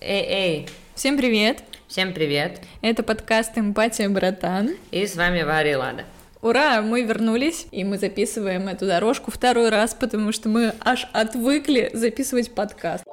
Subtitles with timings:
[0.00, 1.62] Эй, эй, Всем привет!
[1.88, 2.60] всем привет!
[2.82, 4.76] Это подкаст «Эмпатия, братан».
[4.90, 6.04] И с вами Варя и Лада.
[6.42, 11.90] Ура, мы вернулись, и мы записываем эту дорожку второй раз, потому что мы аж отвыкли
[11.94, 13.04] записывать подкаст.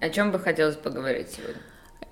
[0.00, 1.62] О чем бы хотелось поговорить сегодня?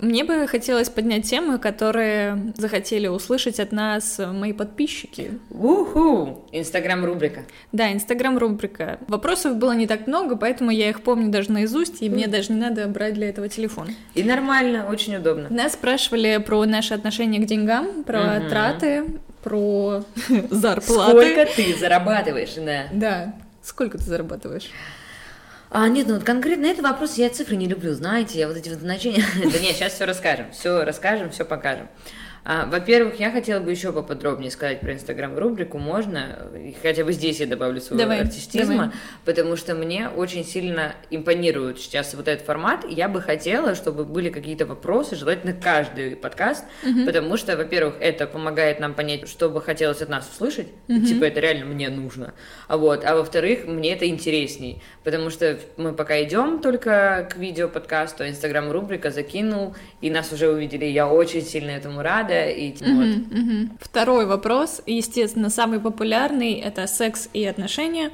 [0.00, 5.38] Мне бы хотелось поднять темы, которые захотели услышать от нас мои подписчики.
[5.50, 6.44] Уху!
[6.52, 7.42] Инстаграм-рубрика.
[7.72, 8.98] Да, инстаграм-рубрика.
[9.08, 12.60] Вопросов было не так много, поэтому я их помню даже наизусть, и мне даже не
[12.60, 13.88] надо брать для этого телефон.
[14.14, 15.46] И нормально, очень удобно.
[15.48, 18.48] Нас спрашивали про наши отношения к деньгам, про Мгм.
[18.48, 19.04] траты,
[19.42, 20.04] про
[20.50, 21.10] зарплаты.
[21.10, 22.84] Сколько ты зарабатываешь, да?
[22.92, 23.34] Да.
[23.62, 24.70] Сколько ты зарабатываешь?
[25.76, 28.68] А, нет, ну вот конкретно этот вопрос я цифры не люблю, знаете, я вот эти
[28.68, 29.24] вот значения...
[29.34, 31.88] Да нет, сейчас все расскажем, все расскажем, все покажем.
[32.44, 36.50] А, во-первых, я хотела бы еще поподробнее сказать про Инстаграм-рубрику, можно?
[36.82, 38.90] Хотя бы здесь я добавлю своего Давай, артистизма, давай.
[39.24, 42.84] потому что мне очень сильно импонирует сейчас вот этот формат.
[42.86, 46.64] Я бы хотела, чтобы были какие-то вопросы, желательно каждый подкаст,
[47.06, 51.40] потому что, во-первых, это помогает нам понять, что бы хотелось от нас услышать, типа это
[51.40, 52.34] реально мне нужно,
[52.68, 58.24] а вот, а во-вторых, мне это интересней, потому что мы пока идем только к видео-подкасту,
[58.24, 63.06] а Инстаграм-рубрика закинул, и нас уже увидели, я очень сильно этому рада, и типа, вот.
[63.30, 63.78] Мгм.
[63.80, 68.10] Второй вопрос, естественно, самый популярный, это секс и отношения.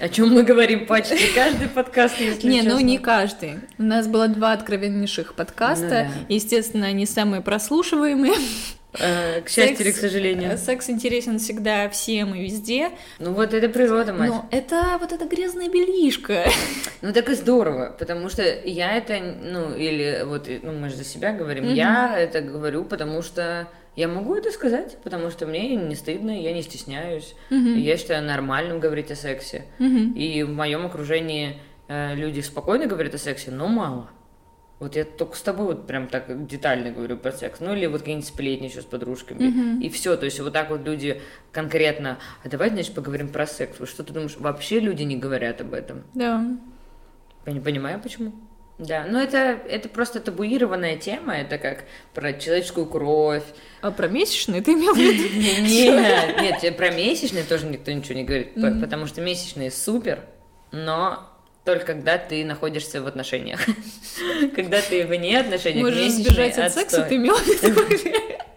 [0.00, 2.84] О чем мы говорим почти каждый подкаст, если не, ну честно.
[2.84, 3.54] не каждый.
[3.78, 5.84] У нас было два откровеннейших подкаста.
[5.84, 6.08] Ну да.
[6.28, 8.34] Естественно, они самые прослушиваемые.
[8.94, 10.52] Э, К счастью или к Секс- сожалению.
[10.52, 12.90] э, Секс интересен всегда всем и везде.
[13.18, 14.30] Ну вот это природа, мать.
[14.30, 16.44] Но это вот эта грязная белишка.
[17.00, 21.04] Ну так и здорово, потому что я это, ну или вот, ну мы же за
[21.04, 25.94] себя говорим, я это говорю, потому что я могу это сказать, потому что мне не
[25.94, 29.66] стыдно, я не стесняюсь, я считаю нормальным говорить о сексе.
[29.78, 34.10] И в моем окружении э, люди спокойно говорят о сексе, но мало.
[34.78, 37.58] Вот я только с тобой вот прям так детально говорю про секс.
[37.60, 39.82] Ну или вот какие-нибудь сплетни еще с подружками.
[39.82, 40.16] И все.
[40.16, 41.20] То есть вот так вот люди
[41.52, 43.76] конкретно, а давай, значит, поговорим про секс.
[43.88, 46.04] Что ты думаешь, вообще люди не говорят об этом?
[46.14, 46.44] Да.
[47.46, 48.32] Я не понимаю, почему.
[48.78, 51.84] Да, но это, это просто табуированная тема, это как
[52.14, 53.42] про человеческую кровь.
[53.80, 55.24] А про месячные ты имел в виду?
[55.62, 60.20] Нет, нет, про месячные тоже никто ничего не говорит, по- потому что месячные супер,
[60.70, 61.28] но
[61.68, 63.60] только когда ты находишься в отношениях.
[64.56, 68.47] Когда ты вне отношений, Можешь сбежать от секса, ты имел в виду?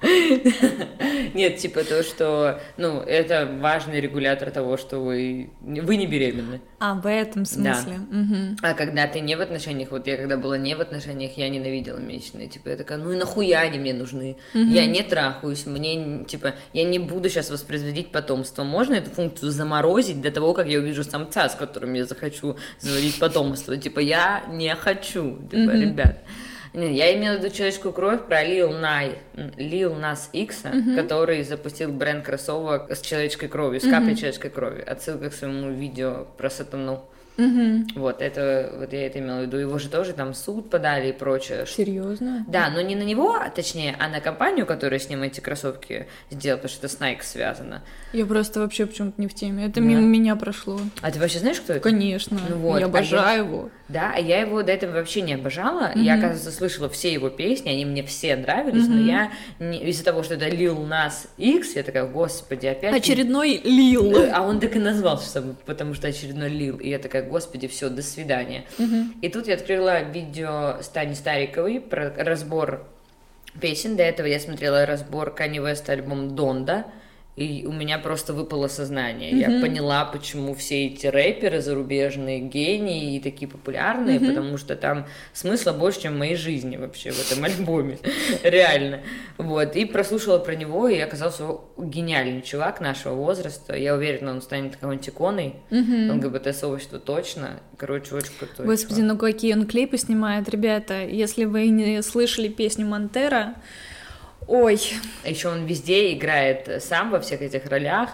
[1.34, 6.60] Нет, типа то, что, ну, это важный регулятор того, что вы, вы не беременны.
[6.78, 7.98] А, в этом смысле.
[8.10, 8.56] Мгм.
[8.62, 11.98] А когда ты не в отношениях, вот я когда была не в отношениях, я ненавидела
[11.98, 12.46] месячные.
[12.48, 14.36] Типа, я такая, ну и нахуя они мне нужны?
[14.54, 18.62] Я не трахаюсь, мне, типа, я не буду сейчас воспроизводить потомство.
[18.62, 23.18] Можно эту функцию заморозить до того, как я увижу самца, с которым я захочу заводить
[23.18, 23.76] потомство?
[23.76, 26.22] Типа, я не хочу, типа, ребят.
[26.86, 30.62] Я имела в виду человеческую кровь про Lil Nas, Lil Nas X,
[30.96, 34.82] который запустил бренд кроссовок с человеческой кровью, с каплей человеческой крови.
[34.82, 37.04] Отсылка к своему видео про сатану.
[37.38, 37.86] Мгм.
[37.94, 39.56] Вот, это, вот я это имела в виду.
[39.58, 41.64] Его же тоже там суд подали и прочее.
[41.66, 42.44] Серьезно?
[42.48, 46.08] Да, но не на него, а точнее, а на компанию, которая с ним эти кроссовки
[46.30, 47.82] сделала, потому что это с Nike связано.
[48.12, 49.66] Я просто вообще почему-то не в теме.
[49.66, 49.80] Это Да.
[49.80, 50.80] мимо меня прошло.
[51.00, 51.80] А ты вообще знаешь, кто это?
[51.80, 52.38] Конечно.
[52.48, 53.70] Ну вот, я а обожаю его.
[53.88, 55.92] Да, а я его до этого вообще не обожала.
[55.94, 60.22] Я, оказывается, слышала все его песни, они мне все нравились, но я не- из-за того,
[60.22, 62.94] что это Lil Nas X, я такая, господи, опять...
[62.94, 64.14] Очередной Лил.
[64.34, 66.76] А он так и назвался потому что очередной Лил.
[66.76, 68.64] И я такая, господи, все, до свидания.
[69.22, 72.86] И тут я открыла видео Стани Стариковой про разбор
[73.60, 73.96] песен.
[73.96, 76.86] До этого я смотрела разбор Kanye West альбом Донда.
[77.38, 79.30] И у меня просто выпало сознание.
[79.30, 85.72] Я поняла, почему все эти рэперы зарубежные гении и такие популярные, потому что там смысла
[85.72, 87.98] больше, чем в моей жизни вообще в этом альбоме.
[88.42, 89.02] Реально.
[89.36, 89.76] Вот.
[89.76, 91.44] И прослушала про него, и оказался
[91.76, 93.76] гениальный чувак нашего возраста.
[93.76, 97.60] Я уверена, он станет какой-нибудь иконой ЛГБТ-сообщества точно.
[97.76, 98.66] Короче, очень крутой.
[98.66, 99.12] Господи, чувак.
[99.12, 101.04] ну какие он клипы снимает, ребята.
[101.04, 103.54] Если вы не слышали песню Монтера,
[104.46, 104.80] ой,
[105.24, 108.10] Еще он везде играет сам во всех этих ролях.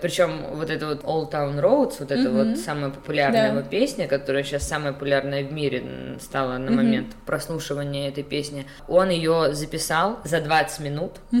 [0.00, 3.58] Причем вот это вот Old Town Roads, вот это вот самая популярная Да.
[3.58, 5.82] его песня, которая сейчас самая популярная в мире
[6.20, 11.12] стала на момент прослушивания этой песни, он ее записал за 20 минут.
[11.32, 11.36] э,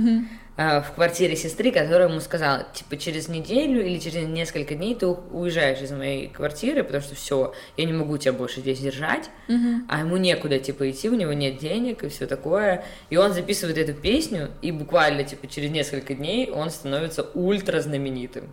[0.56, 5.80] в квартире сестры, которая ему сказала, типа, через неделю или через несколько дней ты уезжаешь
[5.80, 9.30] из моей квартиры, потому что все, я не могу тебя больше здесь держать,
[9.88, 12.84] а ему некуда, типа, идти, у него нет денег и все такое.
[13.08, 18.50] И он записывает эту песню, и буквально, типа, через несколько дней он становится ультра знаменитым.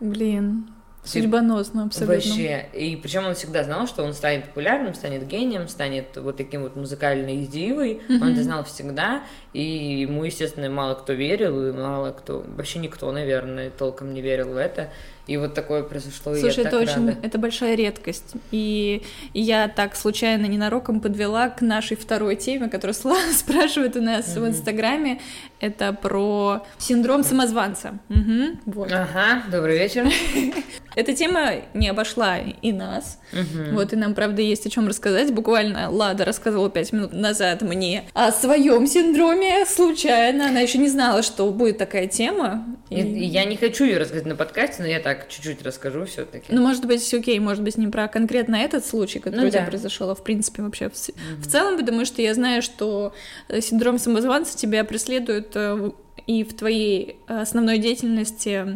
[0.00, 0.75] блин.
[1.06, 2.14] Судьбоносно, абсолютно.
[2.14, 2.66] Вообще.
[2.72, 6.76] И причем он всегда знал, что он станет популярным, станет гением, станет вот таким вот
[6.76, 8.02] музыкальной дивой.
[8.08, 8.22] Mm-hmm.
[8.22, 9.22] Он это знал всегда.
[9.52, 14.52] И ему, естественно, мало кто верил, и мало кто, вообще никто, наверное, толком не верил
[14.52, 14.90] в это.
[15.26, 17.18] И вот такое произошло, Слушай, и это очень, рада.
[17.22, 18.34] это большая редкость.
[18.52, 24.00] И, и я так случайно, ненароком подвела к нашей второй теме, которую Слава спрашивает у
[24.00, 25.20] нас в Инстаграме.
[25.58, 27.98] Это про синдром самозванца.
[28.10, 28.92] Мгм, вот.
[28.92, 30.06] Ага, добрый вечер.
[30.94, 33.18] Эта тема не обошла и нас.
[33.32, 33.74] Мгм.
[33.74, 35.32] Вот, и нам, правда, есть о чем рассказать.
[35.32, 40.48] Буквально Лада рассказывала пять минут назад мне о своем синдроме случайно.
[40.48, 42.64] Она еще не знала, что будет такая тема.
[42.90, 46.46] И- Я не хочу ее рассказать на подкасте, но я так чуть-чуть расскажу все-таки.
[46.50, 49.60] Ну, может быть, окей, может быть, не про конкретно этот случай, который Ну у тебя
[49.62, 49.66] да.
[49.66, 53.14] произошел, а в принципе вообще в, с- в целом, потому что я знаю, что
[53.48, 55.94] э, синдром самозванца тебя преследует э, в-
[56.26, 58.66] и в твоей основной деятельности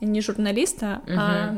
[0.00, 1.54] не журналиста, а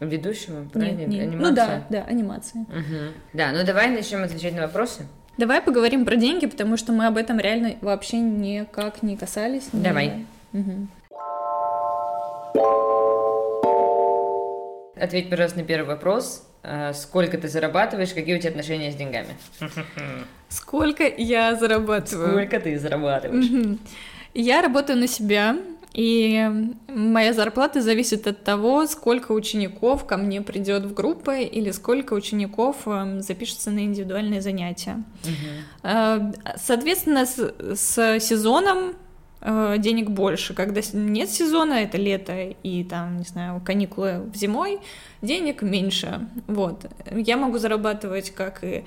[0.00, 1.00] Ведущего, нет, правильно?
[1.06, 1.22] нет.
[1.28, 1.38] Анимация?
[1.50, 2.60] ну да, да, анимация.
[2.62, 3.12] Мгм.
[3.32, 5.06] Да, ну давай начнем отвечать на вопросы.
[5.36, 9.72] Давай поговорим про деньги, потому что мы об этом реально вообще никак не касались.
[9.72, 10.24] не- Давай.
[10.52, 10.88] Мгм.
[14.96, 16.46] Ответь, пожалуйста, на первый вопрос.
[16.62, 19.36] А, Сколько ты зарабатываешь, какие у тебя отношения с деньгами?
[20.48, 22.28] Сколько я зарабатываю?
[22.30, 23.78] Сколько ты зарабатываешь?
[24.34, 25.56] Я работаю на себя,
[25.94, 26.50] и
[26.88, 32.86] моя зарплата зависит от того, сколько учеников ко мне придет в группы или сколько учеников
[32.86, 35.04] эм, запишется на индивидуальные занятия.
[35.84, 37.38] Э, Соответственно, с,
[37.76, 38.94] с сезоном
[39.40, 40.52] э, денег больше.
[40.52, 44.80] Когда нет сезона, это лето и там, не знаю, каникулы зимой,
[45.22, 46.26] денег меньше.
[46.48, 46.86] Вот.
[47.12, 48.84] Я могу зарабатывать как и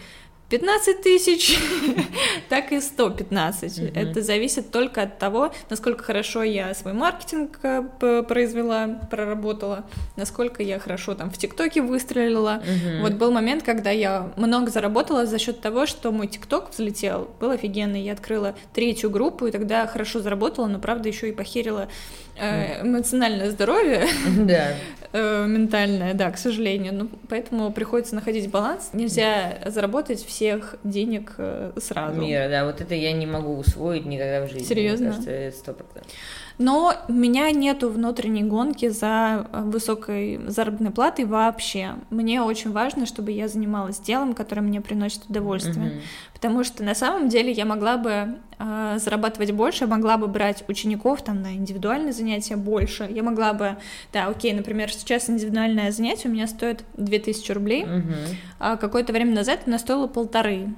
[0.49, 1.59] 15 тысяч,
[2.49, 3.77] так и 115.
[3.77, 3.91] Мгм.
[3.93, 9.85] Это зависит только от того, насколько хорошо я свой маркетинг э, произвела, проработала,
[10.15, 12.63] насколько я хорошо там в ТикТоке выстрелила.
[12.63, 13.01] Мгм.
[13.01, 17.51] Вот был момент, когда я много заработала за счет того, что мой ТикТок взлетел, был
[17.51, 18.01] офигенный.
[18.01, 21.89] Я открыла третью группу, и тогда хорошо заработала, но правда еще и похерила
[22.39, 24.05] эмоциональное здоровье,
[24.45, 24.73] Да.
[25.13, 26.93] э, ментальное, да, к сожалению.
[26.93, 28.89] Ну, поэтому приходится находить баланс.
[28.93, 32.19] Нельзя заработать всех денег э, сразу.
[32.19, 34.65] Мира, да, вот это я не могу усвоить никогда в жизни.
[34.65, 35.07] Серьезно?
[35.07, 36.11] Мне кажется, это сто процентов.
[36.57, 41.95] Но у меня нету внутренней гонки за э, высокой заработной платой вообще.
[42.09, 45.85] Мне очень важно, чтобы я занималась делом, которое мне приносит удовольствие.
[45.85, 46.01] Мгм.
[46.33, 51.21] Потому что на самом деле я могла бы э, зарабатывать больше, могла бы брать учеников
[51.21, 53.07] там на индивидуальные занятия больше.
[53.07, 53.77] Я могла бы,
[54.11, 58.15] да, окей, например, сейчас индивидуальное занятие у меня стоит 2000 рублей, Мгм.
[58.59, 60.69] а какое-то время назад она стоила полторы.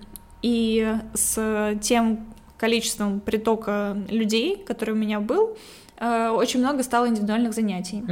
[0.41, 2.25] И с тем
[2.59, 5.57] количеством притока людей, который у меня был,
[5.97, 8.03] э, очень много стало индивидуальных занятий.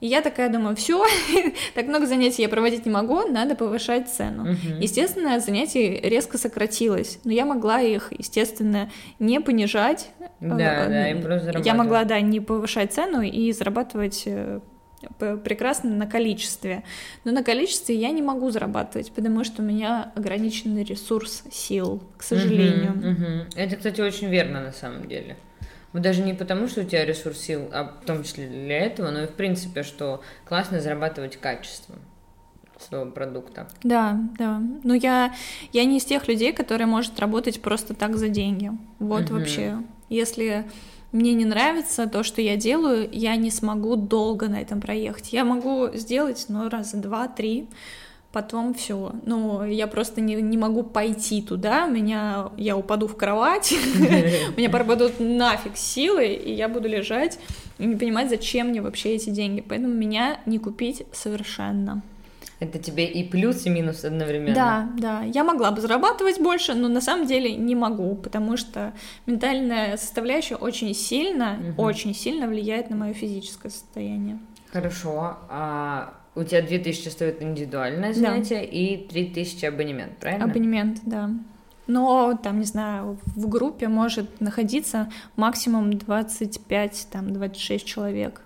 [0.00, 1.02] И я такая думаю, все,
[1.74, 4.42] так много занятий я проводить не могу, надо повышать цену.
[4.42, 4.80] Мгм.
[4.80, 10.10] Естественно, занятий резко сократилось, но я могла их, естественно, не понижать.
[10.40, 14.60] Да, Э, да, и просто Я могла, да, не повышать цену и зарабатывать э,
[15.18, 16.82] прекрасно на количестве.
[17.24, 22.22] Но на количестве я не могу зарабатывать, потому что у меня ограниченный ресурс сил, к
[22.22, 22.92] сожалению.
[22.92, 23.48] Мгм, мгм.
[23.54, 25.36] Это, кстати, очень верно на самом деле.
[25.92, 29.22] Даже не потому, что у тебя ресурс сил, а в том числе для этого, но
[29.22, 32.00] и в принципе, что классно зарабатывать качеством
[32.80, 33.68] своего продукта.
[33.84, 34.60] Да, да.
[34.82, 35.32] Но я,
[35.72, 38.72] я не из тех людей, которые может работать просто так за деньги.
[38.98, 39.38] Вот Мгм.
[39.38, 39.78] вообще.
[40.08, 40.64] Если
[41.14, 45.32] мне не нравится то, что я делаю, я не смогу долго на этом проехать.
[45.32, 47.68] Я могу сделать, ну, раза два-три,
[48.32, 49.12] потом все.
[49.24, 54.68] Ну, я просто не, не могу пойти туда, меня, я упаду в кровать, у меня
[54.68, 57.38] пропадут нафиг силы, и я буду лежать
[57.78, 59.60] и не понимать, зачем мне вообще эти деньги.
[59.60, 62.02] Поэтому меня не купить совершенно.
[62.60, 64.54] Это тебе и плюс, и минус одновременно.
[64.54, 65.22] Да, да.
[65.22, 68.92] Я могла бы зарабатывать больше, но на самом деле не могу, потому что
[69.26, 71.74] ментальная составляющая очень сильно, Мгм.
[71.78, 74.38] очень сильно влияет на мое физическое состояние.
[74.72, 75.36] Хорошо.
[75.50, 78.20] А у тебя 2000 стоит индивидуальное Да.
[78.20, 80.44] занятие и 3000 абонемент, правильно?
[80.44, 81.30] Абонемент, да.
[81.86, 88.40] Но там, не знаю, в группе может находиться максимум 25, там, 26 человек.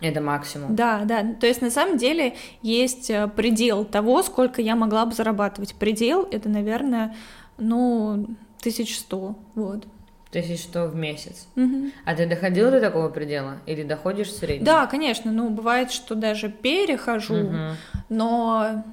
[0.00, 0.76] Это максимум.
[0.76, 1.24] Да, да.
[1.34, 5.74] То есть на самом деле есть э, предел того, сколько я могла бы зарабатывать.
[5.74, 7.16] Предел это, наверное,
[7.58, 8.26] ну,
[8.60, 9.86] 1100, вот.
[10.30, 11.48] Тысяч что в месяц.
[11.54, 11.90] Мгм.
[12.04, 13.60] А ты доходила до такого предела?
[13.66, 14.64] Или доходишь в среднем?
[14.64, 17.70] Да, конечно, ну бывает, что даже перехожу, Мгм.
[18.10, 18.84] но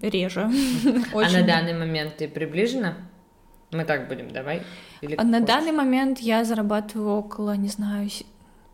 [0.00, 0.48] реже.
[1.12, 2.94] А на данный момент ты приближена?
[3.72, 4.62] Мы так будем, давай.
[5.00, 5.46] Или А на хочешь?
[5.54, 8.08] данный момент я зарабатываю около, не знаю,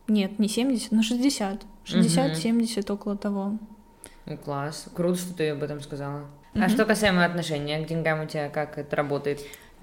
[0.08, 1.62] нет, не 70, но 60.
[1.84, 3.58] 60-70, около того.
[4.26, 4.86] Ну, класс.
[4.94, 6.26] Круто, что ты об этом сказала.
[6.54, 9.40] А что касаемо отношения к деньгам у тебя, как это работает?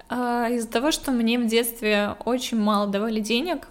[0.08, 3.68] А, из-за того, что мне в детстве очень мало давали денег,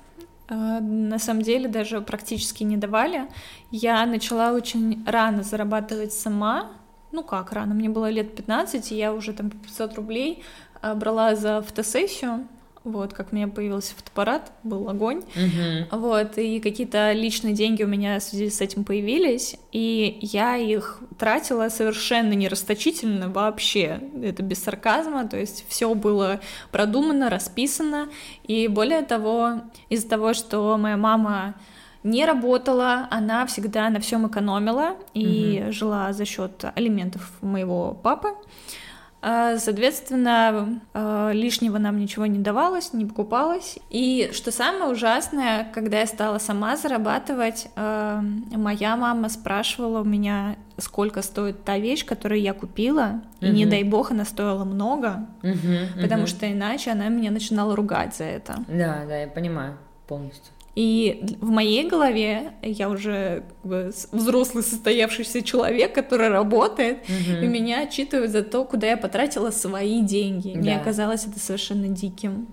[0.48, 3.28] а, на самом деле даже практически не давали,
[3.72, 6.72] я начала очень рано зарабатывать сама,
[7.12, 10.44] ну как рано, мне было лет 15, и я уже там 500 рублей
[10.82, 12.48] а, брала за фотосессию,
[12.86, 15.88] вот, как у меня появился фотоаппарат, был огонь, Мгм.
[16.00, 21.00] вот, и какие-то личные деньги у меня в связи с этим появились, и я их
[21.20, 26.40] тратила совершенно не расточительно вообще, это без сарказма, то есть все было
[26.72, 28.08] продумано, расписано,
[28.44, 31.56] и более того, из-за того, что моя мама
[32.04, 38.28] не работала, она всегда на всем экономила и жила за счет алиментов моего папы.
[39.58, 43.80] Соответственно, а, лишнего нам ничего не давалось, не покупалось.
[43.90, 50.58] И что самое ужасное, когда я стала сама зарабатывать, а, моя мама спрашивала у меня,
[50.78, 53.72] сколько стоит та вещь, которую я купила, и не Мгм.
[53.72, 56.28] дай бог она стоила много, Мгм, потому мгм.
[56.28, 58.56] что иначе она меня начинала ругать за это.
[58.68, 59.78] Да, да, я понимаю
[60.08, 60.54] полностью.
[60.76, 67.84] И в моей голове я уже как бы взрослый состоявшийся человек, который работает, и меня
[67.84, 70.50] отчитывают за то, куда я потратила свои деньги.
[70.56, 70.84] Мне Да.
[70.84, 72.48] казалось это совершенно диким.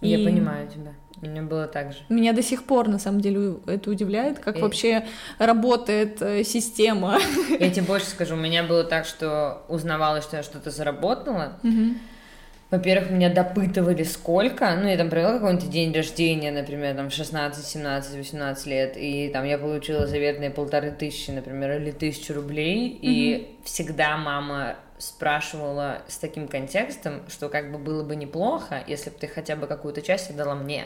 [0.00, 0.92] Я И понимаю тебя.
[1.20, 1.98] У меня было так же.
[2.08, 5.04] Меня до сих пор, на самом деле, это удивляет, как И- вообще
[5.38, 7.18] работает э, система.
[7.58, 11.58] Я тебе больше скажу, у меня было так, что узнавала, что я что-то заработала.
[12.70, 18.16] Во-первых, меня допытывали сколько, ну, я там провела какой-нибудь день рождения, например, там 16, 17,
[18.16, 24.18] 18 лет, и там я получила заветные полторы тысячи, например, или тысячу рублей, и всегда
[24.18, 29.56] мама спрашивала с таким контекстом, что как бы было бы неплохо, если бы ты хотя
[29.56, 30.84] бы какую-то часть отдала мне.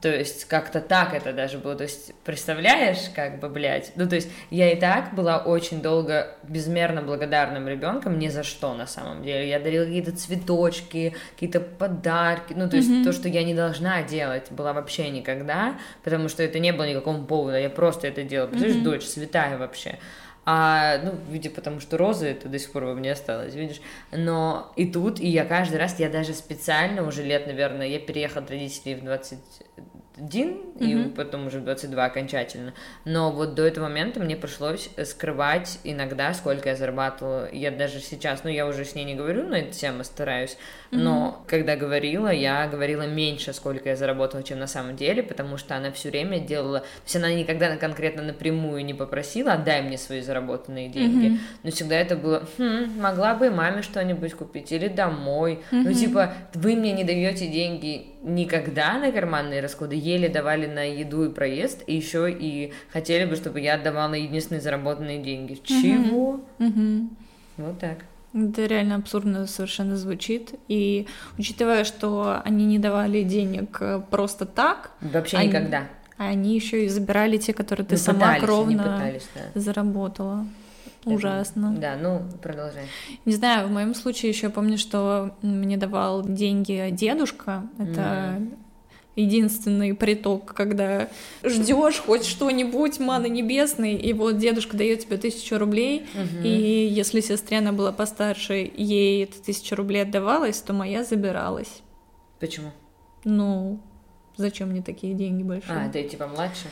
[0.00, 1.76] То есть как-то так это даже было.
[1.76, 3.92] То есть представляешь, как бы, блядь.
[3.94, 8.74] Ну, то есть я и так была очень долго безмерно благодарным ребенком ни за что
[8.74, 9.48] на самом деле.
[9.48, 12.54] Я дарила какие-то цветочки, какие-то подарки.
[12.54, 16.58] Ну, то есть то, что я не должна делать, была вообще никогда, потому что это
[16.58, 17.58] не было никакого повода.
[17.58, 18.48] Я просто это делала.
[18.48, 19.98] Представляешь, дочь святая вообще.
[20.44, 23.80] А, ну, видя, потому что розы это до сих пор во мне осталось, видишь.
[24.10, 28.42] Но и тут, и я каждый раз, я даже специально уже лет, наверное, я переехала
[28.44, 29.04] от родителей в
[30.16, 32.74] 21, и потом уже в 22 окончательно.
[33.04, 37.48] Но вот до этого момента мне пришлось скрывать иногда, сколько я зарабатывала.
[37.52, 40.56] Я даже сейчас, ну, я уже с ней не говорю на эту тему, стараюсь,
[40.90, 45.76] но когда говорила, я говорила меньше, сколько я заработала, чем на самом деле, потому что
[45.76, 46.80] она все время делала...
[46.80, 51.96] То есть она никогда конкретно напрямую не попросила, отдай мне свои заработанные деньги, но всегда
[51.96, 55.60] это было, «Хм, могла бы маме что-нибудь купить, или домой.
[55.70, 61.24] Ну, типа, вы мне не даете деньги никогда на карманные расходы, еле давали на еду
[61.24, 65.58] и проезд, и еще и хотели бы, чтобы я отдавала единственные заработанные деньги.
[65.64, 66.40] Чего?
[66.58, 67.10] Мгм.
[67.56, 67.98] Вот так.
[68.34, 70.54] Это реально абсурдно совершенно звучит.
[70.68, 71.06] И
[71.38, 75.88] учитывая, что они не давали денег э, просто так, Вообще Они- никогда.
[76.16, 79.60] а они еще и забирали те, которые ты Ну, сама пытались, кровно пытались, да.
[79.60, 80.46] заработала.
[81.04, 81.74] Ужасно.
[81.76, 82.84] Да, ну, продолжай.
[83.24, 87.64] Не знаю, в моем случае еще помню, что мне давал деньги дедушка.
[87.78, 88.40] Это
[89.14, 91.08] единственный приток, когда
[91.44, 96.06] ждешь хоть что-нибудь, маны небесной, и вот дедушка дает тебе тысячу рублей,
[96.42, 101.82] и если сестре она была постарше, ей эта тысяча рублей отдавалась, то моя забиралась.
[102.40, 102.70] Почему?
[103.24, 103.80] Ну,
[104.36, 105.76] зачем мне такие деньги большие?
[105.76, 106.68] А, ты типа младше?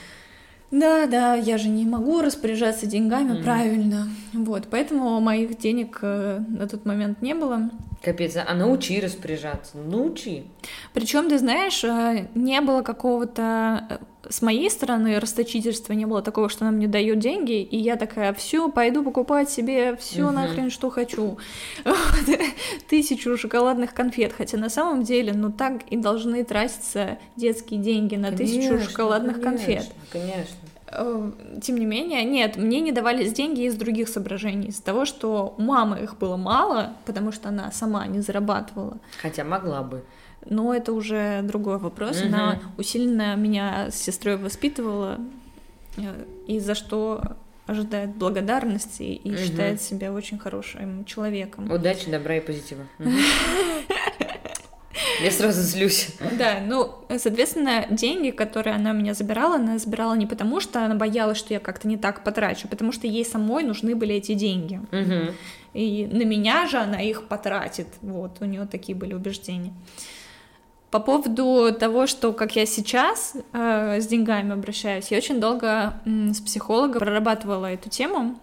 [0.71, 4.09] Да, да, я же не могу распоряжаться деньгами правильно.
[4.33, 7.71] Вот, поэтому моих денег э, на тот момент не было.
[8.03, 10.45] Капец, а научи распоряжаться, научи.
[10.95, 13.99] Причем, ты знаешь, э, не было какого-то э,
[14.29, 18.33] с моей стороны расточительства, не было такого, что она мне дает деньги, и я такая,
[18.35, 20.35] все, пойду покупать себе все Мгм.
[20.35, 21.39] нахрен, что хочу.
[22.89, 24.33] Тысячу шоколадных конфет.
[24.37, 29.41] Хотя на самом деле, ну так и должны тратиться детские деньги на тысячу Конечно, шоколадных
[29.41, 29.87] конфет.
[30.13, 30.57] Конечно, конечно.
[30.93, 31.31] Э,
[31.63, 35.63] Тем не менее, нет, мне не давались деньги из других соображений, из того, что у
[35.63, 38.99] мамы их было мало, потому что она сама не зарабатывала.
[39.23, 40.03] Хотя могла бы.
[40.47, 42.21] Но это уже другой вопрос.
[42.23, 42.35] Мгм.
[42.35, 45.19] Она усиленно меня с сестрой воспитывала,
[45.97, 47.23] э, и за что
[47.67, 49.39] ожидает благодарности и Мгм.
[49.39, 51.71] считает себя очень хорошим человеком.
[51.71, 52.87] Удачи, добра и позитива.
[55.23, 56.09] Я сразу злюсь.
[56.39, 60.95] Да, ну, соответственно, деньги, которые она у меня забирала, она забирала не потому, что она
[60.95, 64.35] боялась, что я как-то не так потрачу, а потому что ей самой нужны были эти
[64.35, 64.81] деньги.
[64.91, 65.35] Мгм.
[65.75, 67.87] И на меня же она их потратит.
[68.01, 69.73] Вот, у нее такие были убеждения.
[70.91, 76.33] По поводу того, что как я сейчас э, с деньгами обращаюсь, я очень долго э,
[76.33, 78.39] с психологом прорабатывала эту тему.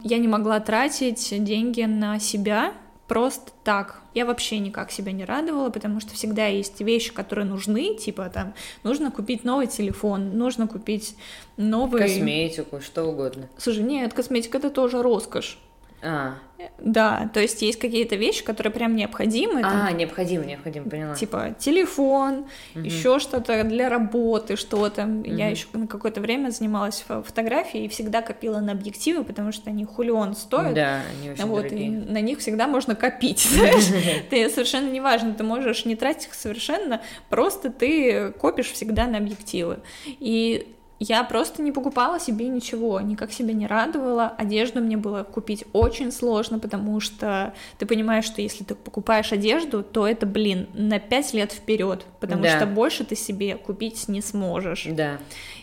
[0.00, 2.74] Я не могла тратить деньги на себя
[3.06, 4.00] просто так.
[4.14, 8.54] Я вообще никак себя не радовала, потому что всегда есть вещи, которые нужны, типа там
[8.82, 11.16] нужно купить новый телефон, нужно купить
[11.56, 12.00] новый...
[12.00, 13.48] Косметику, что угодно.
[13.58, 15.58] Слушай, нет, косметика это тоже роскошь.
[16.02, 16.34] А.
[16.78, 19.60] Да, то есть есть какие-то вещи, которые прям необходимы.
[19.60, 21.14] А, там, необходимо, необходимо, поняла.
[21.14, 22.84] Типа телефон, угу.
[22.84, 25.04] еще что-то для работы, что-то.
[25.04, 25.24] Угу.
[25.24, 29.84] Я еще на какое-то время занималась фотографией и всегда копила на объективы, потому что они
[29.84, 30.74] хулион стоят.
[30.74, 31.86] Да, они очень вот, дорогие.
[31.86, 33.86] И на них всегда можно копить, знаешь.
[34.30, 39.80] Ты совершенно неважно, ты можешь не тратить их совершенно, просто ты копишь всегда на объективы.
[40.06, 44.28] И я просто не покупала себе ничего, никак себя не радовала.
[44.38, 49.82] Одежду мне было купить очень сложно, потому что ты понимаешь, что если ты покупаешь одежду,
[49.82, 52.56] то это, блин, на пять лет вперед, потому Да.
[52.56, 54.86] что больше ты себе купить не сможешь.
[54.90, 55.18] Да.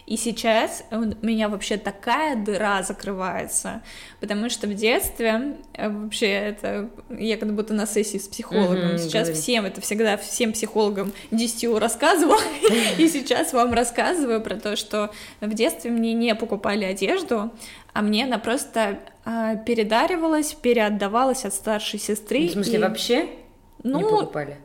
[0.05, 3.81] И сейчас у меня вообще такая дыра закрывается,
[4.19, 8.89] потому что в детстве э, вообще это я как будто на сессии с психологом.
[8.89, 9.41] Мгм, сейчас говори.
[9.41, 12.41] всем это всегда всем психологам десятью рассказывала,
[12.97, 17.51] и сейчас вам рассказываю про то, что в детстве мне не покупали одежду,
[17.93, 22.47] а мне она просто а, передаривалась, переотдавалась от старшей сестры.
[22.49, 23.21] В смысле, и- вообще
[23.83, 24.57] не Ну, покупали?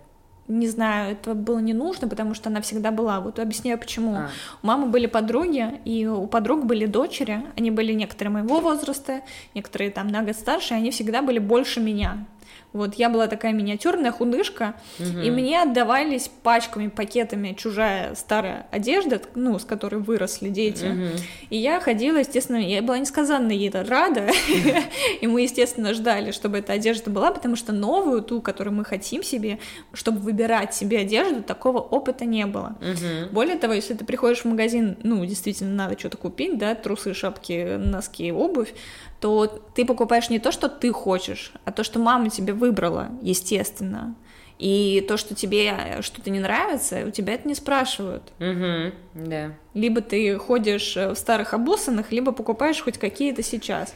[0.49, 3.21] Не знаю, это было не нужно, потому что она всегда была.
[3.21, 4.15] Вот объясняю почему.
[4.15, 4.31] А.
[4.63, 7.43] У мамы были подруги, и у подруг были дочери.
[7.57, 9.21] Они были некоторые моего возраста,
[9.55, 12.25] некоторые там на год старше, и они всегда были больше меня.
[12.73, 19.59] Вот я была такая миниатюрная худышка, и мне отдавались пачками, пакетами чужая старая одежда, ну,
[19.59, 20.85] с которой выросли дети.
[20.85, 21.11] Мгм.
[21.51, 24.31] И я ходила, естественно, я была несказанно ей рада,
[25.21, 29.23] и мы, естественно, ждали, чтобы эта одежда была, потому что новую, ту, которую мы хотим
[29.23, 29.59] себе,
[29.93, 32.77] чтобы выбирать себе одежду, такого опыта не было.
[32.81, 33.33] Мгм.
[33.33, 37.77] Более того, если ты приходишь в магазин, ну, действительно, надо что-то купить, да, трусы, шапки,
[37.77, 38.75] носки, обувь,
[39.21, 44.15] то ты покупаешь не то, что ты хочешь, а то, что мама тебе выбрала, естественно.
[44.59, 48.25] И то, что тебе что-то не нравится, у тебя это не спрашивают.
[48.41, 48.93] Мгм.
[49.15, 49.53] Да.
[49.75, 53.95] Либо ты ходишь э, в старых обоссанных, либо покупаешь хоть какие-то сейчас.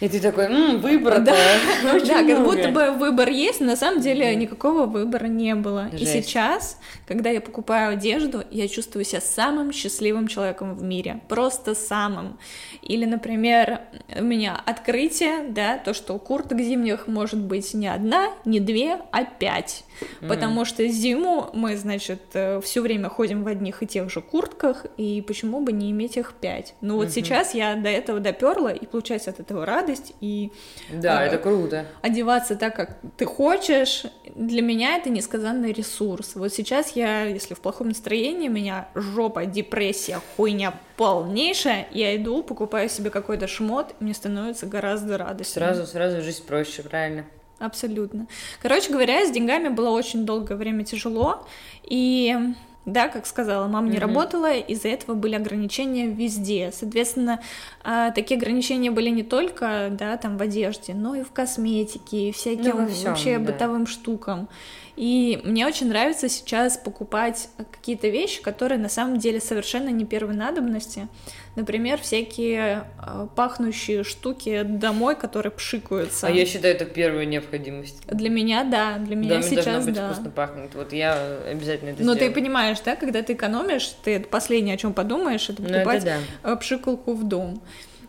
[0.00, 1.34] И ты такой, м, выбора-то
[1.94, 2.44] очень да, как много».
[2.44, 5.88] будто бы выбор есть, но на самом деле никакого выбора не было.
[5.88, 6.78] И сейчас,
[7.08, 11.20] когда я покупаю одежду, я чувствую себя самым счастливым человеком в мире.
[11.28, 12.38] Просто самым.
[12.82, 13.80] Или, например,
[14.14, 19.24] у меня открытие, да, то, что курток зимних может быть не одна, не две, а
[19.24, 19.84] пять.
[20.20, 22.20] Потому что зиму мы, значит,
[22.62, 26.34] все время ходим в одних и тех же куртках, и почему бы не иметь их
[26.34, 26.74] пять?
[26.80, 30.52] Ну вот сейчас я до этого доперла, и получается от этого радость, и
[30.92, 31.86] Да, А, это круто.
[32.02, 34.04] одеваться так, как ты хочешь,
[34.34, 36.34] для меня это несказанный ресурс.
[36.34, 42.42] Вот сейчас я, если в плохом настроении, у меня жопа, депрессия, хуйня полнейшая, я иду,
[42.42, 45.66] покупаю себе какой-то шмот, и мне становится гораздо радостнее.
[45.66, 47.24] Сразу, сразу жизнь проще, правильно.
[47.58, 48.26] Абсолютно.
[48.60, 51.46] Короче говоря, с деньгами было очень долгое время тяжело,
[51.84, 52.36] и
[52.84, 54.06] да, как сказала, мама не Мгм.
[54.06, 56.70] работала, из-за этого были ограничения везде.
[56.72, 57.40] Соответственно,
[57.82, 62.32] а, такие ограничения были не только, да, там в одежде, но и в косметике, и
[62.32, 63.52] всяким Ну, во всём, вообще да.
[63.52, 64.48] бытовым штукам.
[64.96, 70.34] И мне очень нравится сейчас покупать какие-то вещи, которые на самом деле совершенно не первой
[70.34, 71.08] надобности.
[71.54, 76.26] Например, всякие а, пахнущие штуки домой, которые пшикаются.
[76.26, 78.06] А я считаю, это первая необходимость.
[78.06, 80.12] Для меня, да, для меня Доме сейчас, должно быть да.
[80.12, 80.74] вкусно пахнуть.
[80.74, 81.14] Вот я
[81.50, 82.34] обязательно это Но ты сделаю.
[82.34, 86.04] понимаешь, да, когда ты экономишь, ты это последнее, о чем подумаешь, это Ну, это покупать
[86.04, 86.18] да.
[86.42, 87.60] э, пшикалку в дом.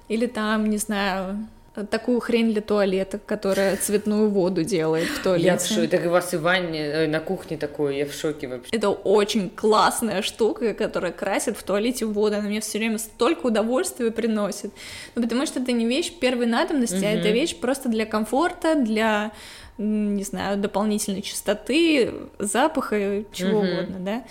[0.08, 1.48] Или там, не знаю,
[1.86, 5.46] такую хрень для туалета, которая цветную воду делает в туалете.
[5.48, 5.88] Я в шоке.
[5.88, 8.70] Так у вас и в ванне, э, на кухне такое, я в шоке вообще.
[8.76, 12.38] Это очень классная штука, которая красит в туалете воду.
[12.38, 14.72] Она мне все время столько удовольствия приносит.
[15.16, 19.32] Ну, потому что это не вещь первой надобности, а это вещь просто для комфорта, для,
[19.78, 23.70] не знаю, дополнительной чистоты, запаха, чего Мгм.
[23.72, 24.24] угодно, да.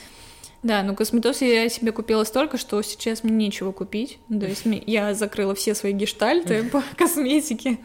[0.67, 4.19] Да, ну косметоз я себе купила столько, что сейчас мне нечего купить.
[4.29, 7.79] Ну, То есть я закрыла все свои гештальты по косметике.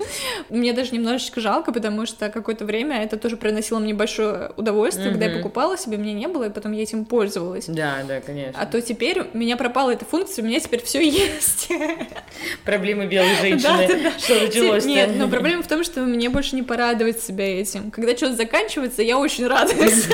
[0.49, 5.11] Мне даже немножечко жалко, потому что какое-то время это тоже приносило мне большое удовольствие.
[5.11, 7.65] Когда я покупала себе, мне не было, и потом я этим пользовалась.
[7.67, 8.59] Да, да, конечно.
[8.59, 11.69] А то теперь у меня пропала эта функция, у меня теперь все есть.
[12.65, 14.11] Проблемы белой женщины.
[14.17, 17.91] Что началось Нет, но проблема в том, что мне больше не порадовать себя этим.
[17.91, 20.07] Когда что-то заканчивается, я очень радуюсь.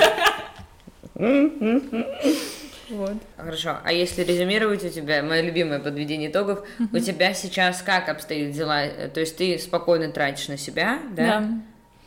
[2.89, 3.13] Вот.
[3.35, 8.51] Хорошо, а если резюмировать у тебя, мое любимое подведение итогов, у тебя сейчас как обстоят
[8.51, 8.83] дела?
[9.13, 11.43] То есть ты спокойно тратишь на себя, да?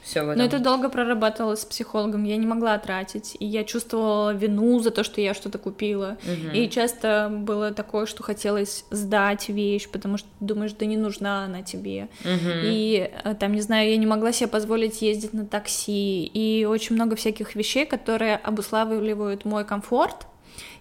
[0.03, 0.39] все в этом.
[0.39, 4.91] Но это долго прорабатывалось с психологом, я не могла тратить, и я чувствовала вину за
[4.91, 6.17] то, что я что-то купила.
[6.25, 6.55] Мгм.
[6.55, 11.63] И часто было такое, что хотелось сдать вещь, потому что думаешь, да не нужна она
[11.63, 12.09] тебе.
[12.25, 12.61] Мгм.
[12.65, 16.95] И э, там, не знаю, я не могла себе позволить ездить на такси, и очень
[16.95, 20.27] много всяких вещей, которые обуславливают мой комфорт,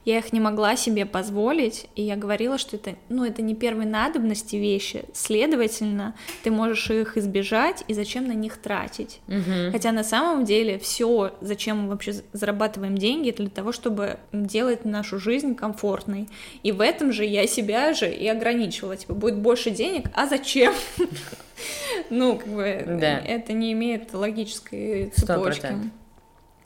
[0.06, 3.86] я их не могла себе позволить, и я говорила, что это, ну, это не первой
[3.86, 9.20] надобности вещи, следовательно, ты можешь их избежать, и зачем на них тратить.
[9.28, 9.72] Мгм.
[9.72, 14.86] Хотя на самом деле все, зачем мы вообще зарабатываем деньги, это для того, чтобы делать
[14.86, 16.28] нашу жизнь комфортной.
[16.64, 18.96] И в этом же я себя же и ограничивала.
[18.98, 20.74] Типа, будет больше денег, а зачем?
[22.10, 23.20] Ну, как бы, Да.
[23.20, 25.60] это не имеет логической цепочки.
[25.62, 25.92] процентов.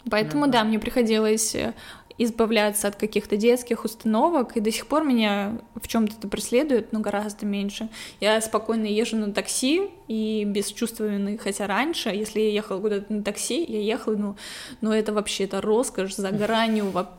[0.10, 1.74] Поэтому, Ну да, мне приходилось э,
[2.18, 7.00] избавляться от каких-то детских установок, и до сих пор меня в чем-то это преследует, но
[7.00, 7.90] гораздо меньше.
[8.20, 13.12] Я спокойно езжу на такси и без чувства вины, хотя раньше, если я ехала куда-то
[13.12, 14.36] на такси, я ехала, ну,
[14.82, 17.10] ну это вообще это роскошь за гранью во-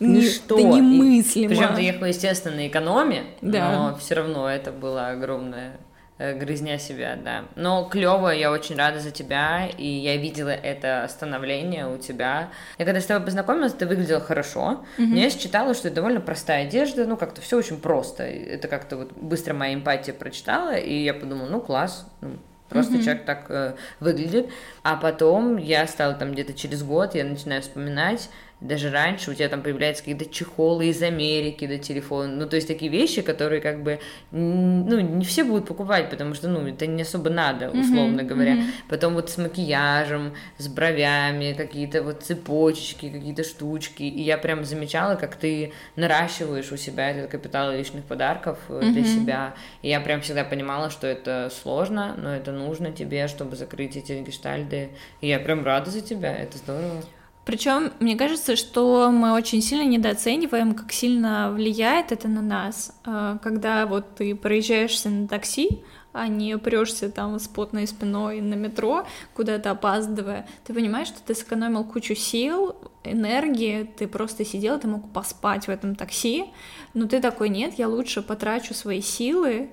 [0.00, 1.48] Ну это немыслимо.
[1.48, 3.72] Причем ты ехала, естественно, на экономе, Да.
[3.90, 5.85] но все равно это была огромная э,
[6.18, 7.44] грызня себя, да.
[7.56, 12.50] Но клево, я очень рада за тебя, и я видела это становление у тебя.
[12.78, 16.66] Я когда с тобой познакомилась, ты выглядела хорошо, но я считала, что это довольно простая
[16.66, 18.22] одежда, ну как-то все очень просто.
[18.24, 23.24] Это как-то вот быстро моя эмпатия прочитала, и я подумала, ну класс, ну, Просто человек
[23.24, 24.50] так э, выглядит.
[24.82, 28.28] А потом я стала там где-то через год, я начинаю вспоминать,
[28.60, 32.28] даже раньше у тебя там появляются какие-то чехолы из Америки до телефона.
[32.28, 36.48] Ну, то есть такие вещи, которые как бы, ну, не все будут покупать, потому что,
[36.48, 38.56] ну, это не особо надо, условно говоря.
[38.88, 44.02] Потом вот с макияжем, с бровями, какие-то вот цепочечки, какие-то штучки.
[44.02, 49.04] И я прям замечала, как ты наращиваешь у себя этот капитал личных подарков э, для
[49.04, 49.54] себя.
[49.82, 54.12] И я прям всегда понимала, что это сложно, но это нужно тебе, чтобы закрыть эти
[54.12, 54.90] гештальды.
[55.20, 57.02] И я прям рада за тебя, это здорово.
[57.46, 62.92] Причем, мне кажется, что мы очень сильно недооцениваем, как сильно влияет это на нас.
[63.04, 68.54] А, Когда вот ты проезжаешься на такси, а не прешься там с потной спиной на
[68.54, 74.88] метро, куда-то опаздывая, ты понимаешь, что ты сэкономил кучу сил, энергии, ты просто сидел, ты
[74.88, 76.46] мог поспать в этом такси,
[76.94, 79.70] но ты такой, нет, я лучше потрачу свои силы,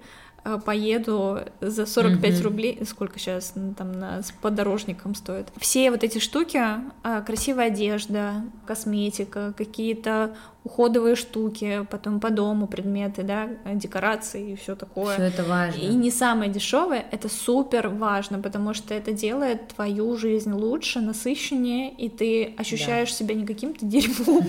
[0.65, 2.43] поеду за 45 Мгм.
[2.43, 5.47] рублей, сколько сейчас ну, там на, с подорожником стоит.
[5.57, 6.61] Все вот эти штуки,
[7.03, 14.55] а, красивая одежда, косметика, какие-то уходовые штуки, потом по дому предметы, да, э, декорации и
[14.55, 15.15] все такое.
[15.15, 15.79] Все это важно.
[15.79, 21.91] И не самое дешевое, это супер важно, потому что это делает твою жизнь лучше, насыщеннее,
[21.91, 24.47] и ты ощущаешь себя не каким-то дерьмом.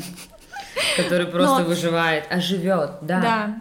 [0.97, 3.21] Который просто выживает, а живет, да.
[3.21, 3.57] Да.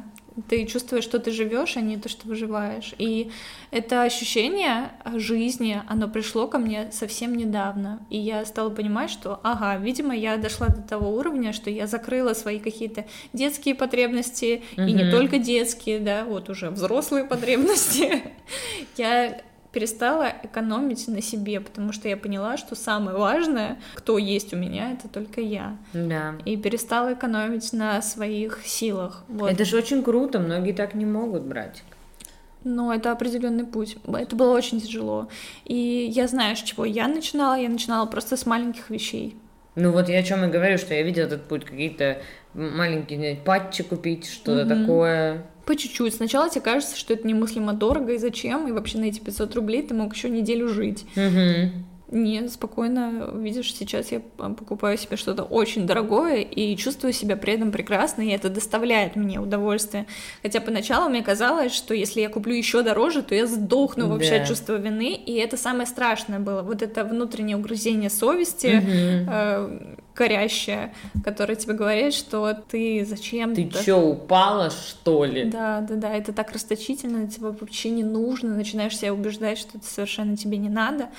[0.49, 2.93] Ты чувствуешь, что ты живешь, а не то, что выживаешь.
[2.97, 3.31] И
[3.71, 7.99] это ощущение жизни, оно пришло ко мне совсем недавно.
[8.09, 12.33] И я стала понимать, что, ага, видимо, я дошла до того уровня, что я закрыла
[12.33, 18.23] свои какие-то детские потребности, и не только детские, да, вот уже взрослые потребности.
[18.97, 19.41] Я
[19.73, 24.91] перестала экономить на себе, потому что я поняла, что самое важное, кто есть у меня,
[24.91, 25.75] это только я.
[25.93, 26.35] Да.
[26.45, 29.23] И перестала экономить на своих силах.
[29.27, 29.51] Вот.
[29.51, 31.83] Это же очень круто, многие так не могут, братик.
[32.63, 33.97] Но это определенный путь.
[34.07, 35.27] Это было очень тяжело.
[35.65, 37.55] И я знаю, с чего я начинала.
[37.55, 39.35] Я начинала просто с маленьких вещей.
[39.75, 42.21] Ну вот я о чем и говорю, что я видела этот путь, какие-то
[42.53, 44.81] маленькие патчи купить, что-то Мгм.
[44.81, 45.45] такое.
[45.65, 46.15] По чуть-чуть.
[46.15, 49.81] Сначала тебе кажется, что это немыслимо дорого, и зачем, и вообще на эти 500 рублей
[49.81, 51.05] ты мог еще неделю жить.
[51.15, 51.85] Мгм.
[52.13, 57.53] Не, спокойно, видишь, сейчас я п- покупаю себе что-то очень дорогое и чувствую себя при
[57.53, 60.05] этом прекрасно, и это доставляет мне удовольствие.
[60.43, 64.41] Хотя поначалу мне казалось, что если я куплю еще дороже, то я сдохну вообще Да.
[64.43, 66.61] от чувства вины, и это самое страшное было.
[66.61, 69.29] Вот это внутреннее угрызение совести, Мгм.
[69.31, 70.93] э, корящее,
[71.25, 75.45] которое тебе говорит, что ты зачем Ты чё, упала, что ли?
[75.45, 79.87] да, да, да, это так расточительно, тебе вообще не нужно, начинаешь себя убеждать, что это
[79.87, 81.09] совершенно тебе не надо.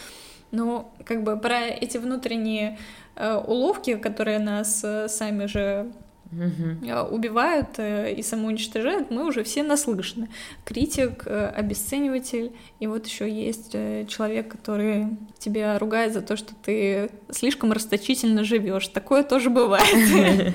[0.54, 2.78] Но как бы про эти внутренние
[3.16, 5.90] э, уловки, которые нас э, сами же
[6.30, 10.28] э, убивают э, и самоуничтожают, мы уже все наслышаны.
[10.64, 13.72] Критик, э, обесцениватель, и вот еще есть
[14.08, 18.88] человек, который тебя ругает за то, что ты слишком расточительно живешь.
[18.88, 20.54] Такое тоже бывает.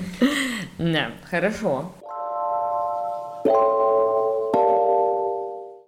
[0.78, 1.92] Да, хорошо.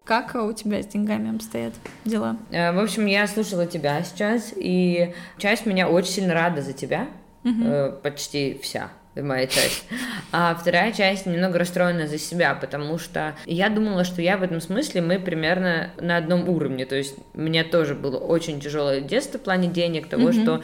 [0.05, 2.37] Как у тебя с деньгами обстоят дела?
[2.51, 7.09] Э, В общем, я слушала тебя сейчас, и часть меня очень сильно рада за тебя,
[7.45, 8.91] э, почти вся.
[9.15, 9.85] моя часть.
[10.33, 14.61] А вторая часть немного расстроена за себя, потому что я думала, что я в этом
[14.61, 16.87] смысле мы примерно на одном уровне.
[16.87, 20.43] То есть у меня тоже было очень тяжелое детство в плане денег, того, mm-hmm.
[20.43, 20.62] что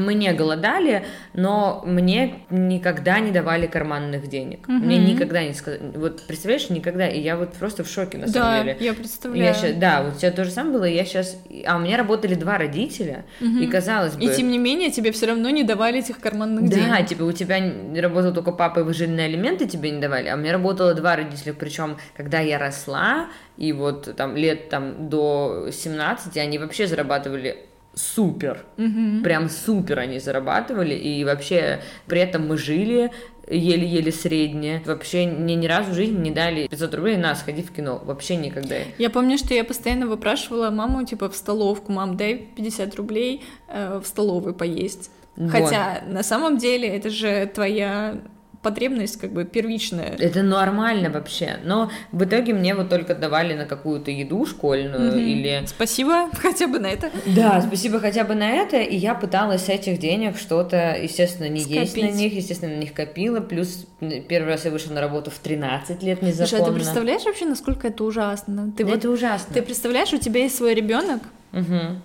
[0.00, 4.68] мы не голодали, но мне никогда не давали карманных денег.
[4.68, 4.72] Угу.
[4.72, 5.92] Мне никогда не сказали.
[5.94, 7.08] Вот представляешь, никогда.
[7.08, 8.76] И я вот просто в шоке на да, самом деле.
[8.80, 9.44] Я представляю.
[9.44, 10.84] Я сейчас, да, вот тебя то же самое было.
[10.84, 11.36] Я сейчас.
[11.66, 13.58] А у меня работали два родителя, угу.
[13.58, 14.24] и казалось бы.
[14.24, 16.90] И тем не менее тебе все равно не давали этих карманных да, денег.
[16.90, 17.60] Да, типа у тебя
[18.00, 20.28] работал только папа, и вы жили на элементы, тебе не давали.
[20.28, 25.08] А у меня работало два родителя, причем когда я росла, и вот там лет там
[25.08, 28.64] до 17, они вообще зарабатывали супер.
[28.78, 29.22] Угу.
[29.22, 30.94] Прям супер они зарабатывали.
[30.94, 33.10] И вообще при этом мы жили
[33.48, 34.82] еле-еле среднее.
[34.84, 38.00] Вообще мне ни разу в жизни не дали 500 рублей на сходи в кино.
[38.04, 38.76] Вообще никогда.
[38.98, 41.92] Я помню, что я постоянно выпрашивала маму, типа, в столовку.
[41.92, 45.10] Мам, дай 50 рублей э, в столовой поесть.
[45.36, 45.50] Вот.
[45.50, 48.20] Хотя на самом деле это же твоя
[48.62, 50.14] потребность как бы первичная.
[50.18, 55.24] Это нормально вообще, но в итоге мне вот только давали на какую-то еду школьную mm-hmm.
[55.24, 55.62] или...
[55.66, 57.10] Спасибо хотя бы на это.
[57.26, 61.60] Да, спасибо хотя бы на это, и я пыталась с этих денег что-то, естественно, не
[61.60, 61.80] Скопить.
[61.80, 65.38] есть на них, естественно, на них копила, плюс первый раз я вышла на работу в
[65.38, 66.46] 13 лет незаконно.
[66.46, 68.72] Слушай, а ты представляешь вообще, насколько это ужасно?
[68.76, 69.52] Ты это вот, ужасно.
[69.52, 71.22] Ты представляешь, у тебя есть свой ребенок,
[71.52, 72.00] угу.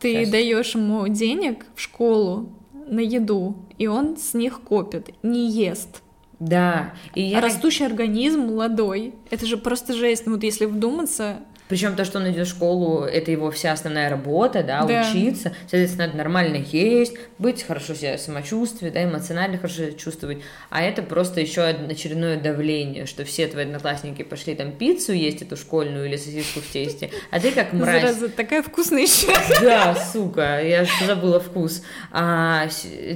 [0.00, 2.48] ты даешь ему денег в школу,
[2.86, 6.02] на еду, и он с них копит, не ест.
[6.38, 6.94] Да.
[7.14, 7.40] И я...
[7.40, 9.14] Растущий организм молодой.
[9.30, 10.26] Это же просто жесть.
[10.26, 11.36] Ну вот если вдуматься,
[11.68, 15.08] причем то, что он идет в школу, это его вся основная работа, да, да.
[15.08, 15.54] учиться.
[15.62, 20.42] Соответственно, надо нормально есть, быть хорошо себя самочувствие, да, эмоционально хорошо чувствовать.
[20.70, 25.56] А это просто еще очередное давление, что все твои одноклассники пошли там пиццу есть эту
[25.56, 28.02] школьную или сосиску в тесте, а ты как мразь.
[28.02, 29.32] Зараза, такая вкусная еще.
[29.62, 31.82] Да, сука, я забыла вкус.
[32.10, 32.68] А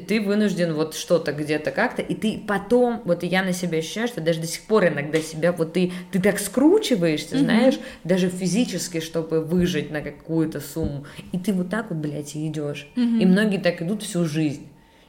[0.08, 4.20] ты вынужден вот что-то где-то как-то, и ты потом, вот я на себя ощущаю, что
[4.20, 9.40] даже до сих пор иногда себя, вот ты, ты так скручиваешься, знаешь, даже физически, чтобы
[9.40, 11.04] выжить на какую-то сумму.
[11.32, 12.88] И ты вот так вот, блядь, и идешь.
[12.96, 13.22] Mm-hmm.
[13.22, 14.66] И многие так идут всю жизнь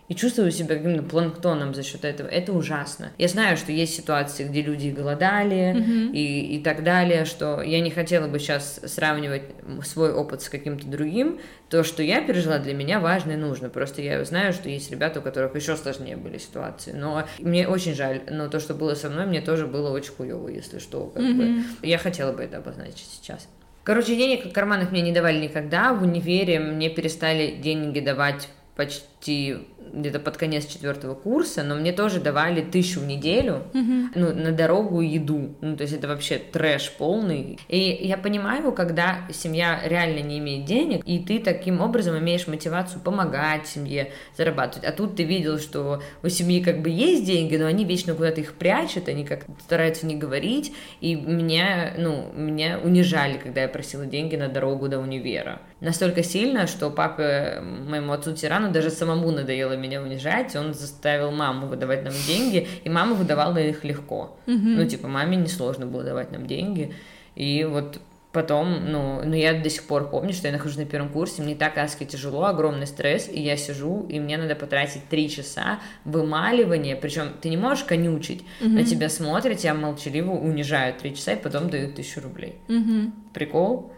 [0.09, 2.27] и чувствую себя каким-то планктоном за счет этого.
[2.27, 3.11] Это ужасно.
[3.17, 6.11] Я знаю, что есть ситуации, где люди голодали mm-hmm.
[6.13, 9.43] и, и так далее, что я не хотела бы сейчас сравнивать
[9.83, 11.39] свой опыт с каким-то другим.
[11.69, 13.69] То, что я пережила, для меня важно и нужно.
[13.69, 16.93] Просто я знаю, что есть ребята, у которых еще сложнее были ситуации.
[16.93, 20.47] Но мне очень жаль, но то, что было со мной, мне тоже было очень хуево,
[20.47, 21.07] если что.
[21.07, 21.63] Как mm-hmm.
[21.81, 21.87] бы.
[21.87, 23.49] Я хотела бы это обозначить сейчас.
[23.83, 25.93] Короче, денег в карманах мне не давали никогда.
[25.93, 29.57] В универе мне перестали деньги давать почти
[29.93, 34.07] где-то под конец четвертого курса, но мне тоже давали тысячу в неделю, mm-hmm.
[34.15, 35.55] ну, на дорогу и еду.
[35.61, 37.59] Ну, то есть это вообще трэш полный.
[37.67, 43.01] И я понимаю, когда семья реально не имеет денег, и ты таким образом имеешь мотивацию
[43.01, 44.87] помогать семье зарабатывать.
[44.87, 48.41] А тут ты видел, что у семьи как бы есть деньги, но они вечно куда-то
[48.41, 54.05] их прячут, они как-то стараются не говорить, и меня, ну, меня унижали, когда я просила
[54.05, 55.61] деньги на дорогу до универа.
[55.79, 62.03] Настолько сильно, что папа моему отцу-тирану даже самому надоело меня унижать, он заставил маму выдавать
[62.03, 64.37] нам деньги, и мама выдавала их легко.
[64.45, 66.93] Ну, типа, маме несложно было давать нам деньги.
[67.35, 67.99] И вот
[68.31, 71.55] потом, ну, ну, я до сих пор помню, что я нахожусь на первом курсе, мне
[71.55, 76.95] так адски тяжело, огромный стресс, и я сижу, и мне надо потратить три часа вымаливания,
[76.95, 78.67] причем ты не можешь конючить, mm-hmm.
[78.67, 82.55] на тебя смотрят, тебя молчаливо унижают три часа, и потом дают тысячу рублей.
[82.67, 83.11] Mm-hmm.
[83.33, 83.91] Прикол?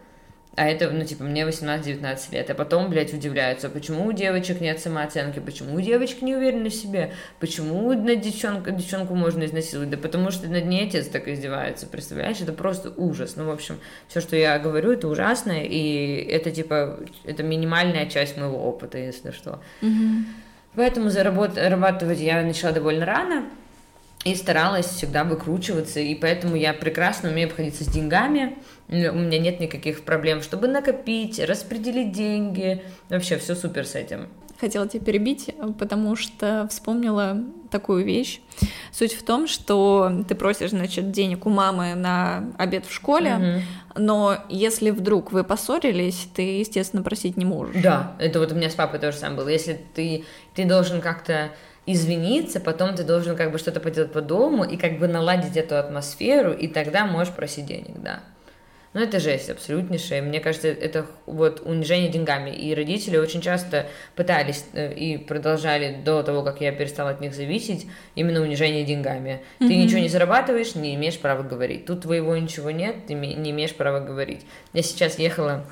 [0.59, 2.49] А это, ну, типа, мне 18-19 лет.
[2.49, 6.73] А потом, блядь, удивляются, почему у девочек нет самооценки, почему у девочек не уверены в
[6.73, 9.89] себе, почему на девчонку, девчонку можно изнасиловать.
[9.89, 12.41] Да потому что над ней отец так издевается, представляешь?
[12.41, 13.37] Это просто ужас.
[13.37, 18.35] Ну, в общем, все, что я говорю, это ужасно, и это, типа, это минимальная часть
[18.35, 19.61] моего опыта, если что.
[19.81, 20.23] Mm-hmm.
[20.75, 23.45] Поэтому зарабатывать я начала довольно рано
[24.25, 28.57] и старалась всегда выкручиваться, и поэтому я прекрасно умею обходиться с деньгами,
[28.89, 34.27] у меня нет никаких проблем, чтобы накопить, распределить деньги, вообще все супер с этим.
[34.59, 37.37] Хотела тебя перебить, потому что вспомнила
[37.71, 38.41] такую вещь.
[38.91, 44.01] Суть в том, что ты просишь, значит, денег у мамы на обед в школе, угу.
[44.03, 47.81] но если вдруг вы поссорились, ты, естественно, просить не можешь.
[47.81, 49.47] Да, это вот у меня с папой тоже самое было.
[49.47, 50.25] Если ты,
[50.55, 51.51] ты должен как-то
[51.85, 55.77] извиниться, потом ты должен как бы что-то поделать по дому и как бы наладить эту
[55.77, 58.19] атмосферу, и тогда можешь просить денег, да.
[58.93, 60.21] Но это жесть абсолютнейшая.
[60.21, 62.49] Мне кажется, это вот унижение деньгами.
[62.49, 67.35] И родители очень часто пытались э, и продолжали до того, как я перестала от них
[67.35, 69.41] зависеть, именно унижение деньгами.
[69.59, 69.67] Mm-hmm.
[69.67, 71.85] Ты ничего не зарабатываешь, не имеешь права говорить.
[71.85, 74.41] Тут твоего ничего нет, ты не имеешь права говорить.
[74.73, 75.65] Я сейчас ехала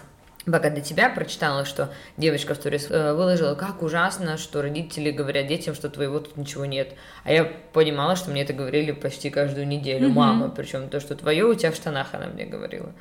[0.52, 5.48] пока до тебя прочитала, что девочка в сторис э, выложила, как ужасно, что родители говорят
[5.48, 6.94] детям, что твоего тут ничего нет.
[7.24, 10.14] А я понимала, что мне это говорили почти каждую неделю, mm-hmm.
[10.14, 12.92] мама, причем то, что твое у тебя в штанах, она мне говорила.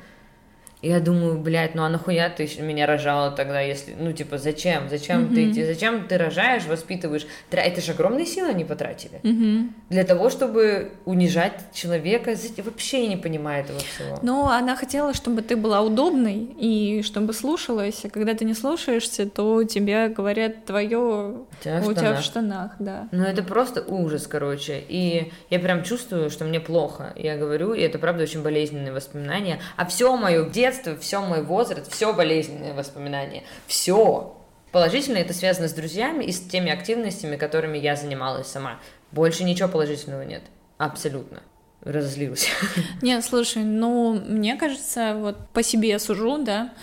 [0.81, 5.25] Я думаю, блядь, ну а нахуя ты меня рожала тогда, если, ну типа, зачем, зачем
[5.25, 5.53] mm-hmm.
[5.53, 9.69] ты, зачем ты рожаешь, воспитываешь, это же огромные силы они потратили mm-hmm.
[9.89, 14.19] для того, чтобы унижать человека, вообще я не понимаю этого всего.
[14.21, 19.27] Ну, она хотела, чтобы ты была удобной и чтобы слушалась, а когда ты не слушаешься,
[19.27, 23.07] то тебе говорят твое у тебя, у тебя в штанах, да.
[23.11, 27.81] Ну это просто ужас, короче, и я прям чувствую, что мне плохо, я говорю, и
[27.81, 32.73] это правда очень болезненные воспоминания, а все мое где детство, все мой возраст, все болезненные
[32.73, 34.33] воспоминания, все.
[34.71, 38.79] Положительно это связано с друзьями и с теми активностями, которыми я занималась сама.
[39.11, 40.43] Больше ничего положительного нет.
[40.77, 41.41] Абсолютно.
[41.81, 42.49] Разозлилась.
[43.01, 46.73] Нет, слушай, ну, мне кажется, вот по себе я сужу, да,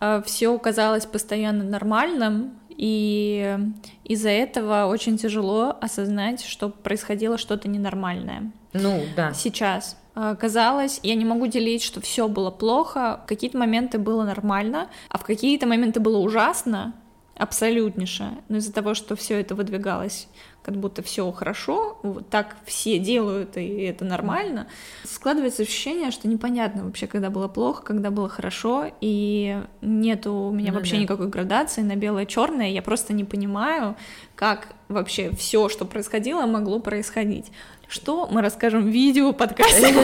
[0.00, 3.58] а, все казалось постоянно нормальным, и
[4.04, 8.50] из-за этого очень тяжело осознать, что происходило что-то ненормальное.
[8.72, 9.32] Ну, да.
[9.32, 9.96] Сейчас.
[10.14, 14.88] А, казалось, я не могу делить, что все было плохо, в какие-то моменты было нормально,
[15.08, 16.94] а в какие-то моменты было ужасно,
[17.36, 20.28] абсолютнейше, но из-за того, что все это выдвигалось
[20.64, 24.66] как будто все хорошо, вот так все делают, и это нормально,
[25.04, 30.72] складывается ощущение, что непонятно вообще, когда было плохо, когда было хорошо, и нету у меня
[30.72, 31.02] ну, вообще да.
[31.02, 33.94] никакой градации на белое-черное, я просто не понимаю,
[34.36, 37.52] как вообще все, что происходило, могло происходить.
[37.86, 39.94] Что мы расскажем в видео, подкасте.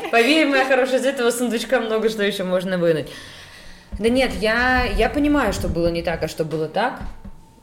[0.12, 3.08] Поверь, моя хорошая, из этого сундучка много что еще можно вынуть.
[3.98, 7.00] Да нет, я, я понимаю, что было не так, а что было так.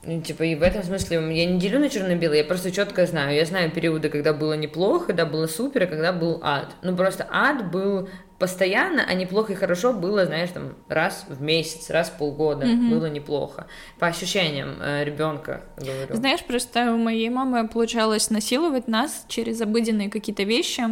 [0.04, 3.36] Ну, типа, и в этом смысле я не делю на черно-белое, я просто четко знаю.
[3.36, 6.74] Я знаю периоды, когда было неплохо, когда было супер, и когда был ад.
[6.82, 8.08] Ну, просто ад был
[8.39, 12.65] постоянно, а неплохо и хорошо было, знаешь, там, раз в месяц, раз в полгода.
[12.65, 12.89] Mm-hmm.
[12.89, 13.68] Было неплохо.
[14.00, 16.15] По ощущениям э, ребенка, говорю.
[16.15, 20.84] Знаешь, просто у моей мамы получалось насиловать нас через обыденные какие-то вещи.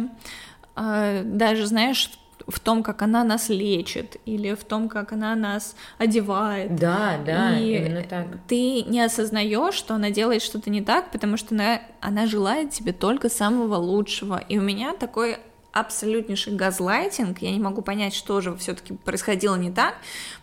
[0.76, 2.10] Э, даже, знаешь,
[2.46, 6.76] в том, как она нас лечит, или в том, как она нас одевает.
[6.76, 8.26] Да, да, и именно так.
[8.46, 12.92] Ты не осознаешь, что она делает что-то не так, потому что она, она желает тебе
[12.92, 14.42] только самого лучшего.
[14.48, 15.38] И у меня такой
[15.72, 17.38] абсолютнейший газлайтинг.
[17.40, 19.94] Я не могу понять, что же все-таки происходило не так,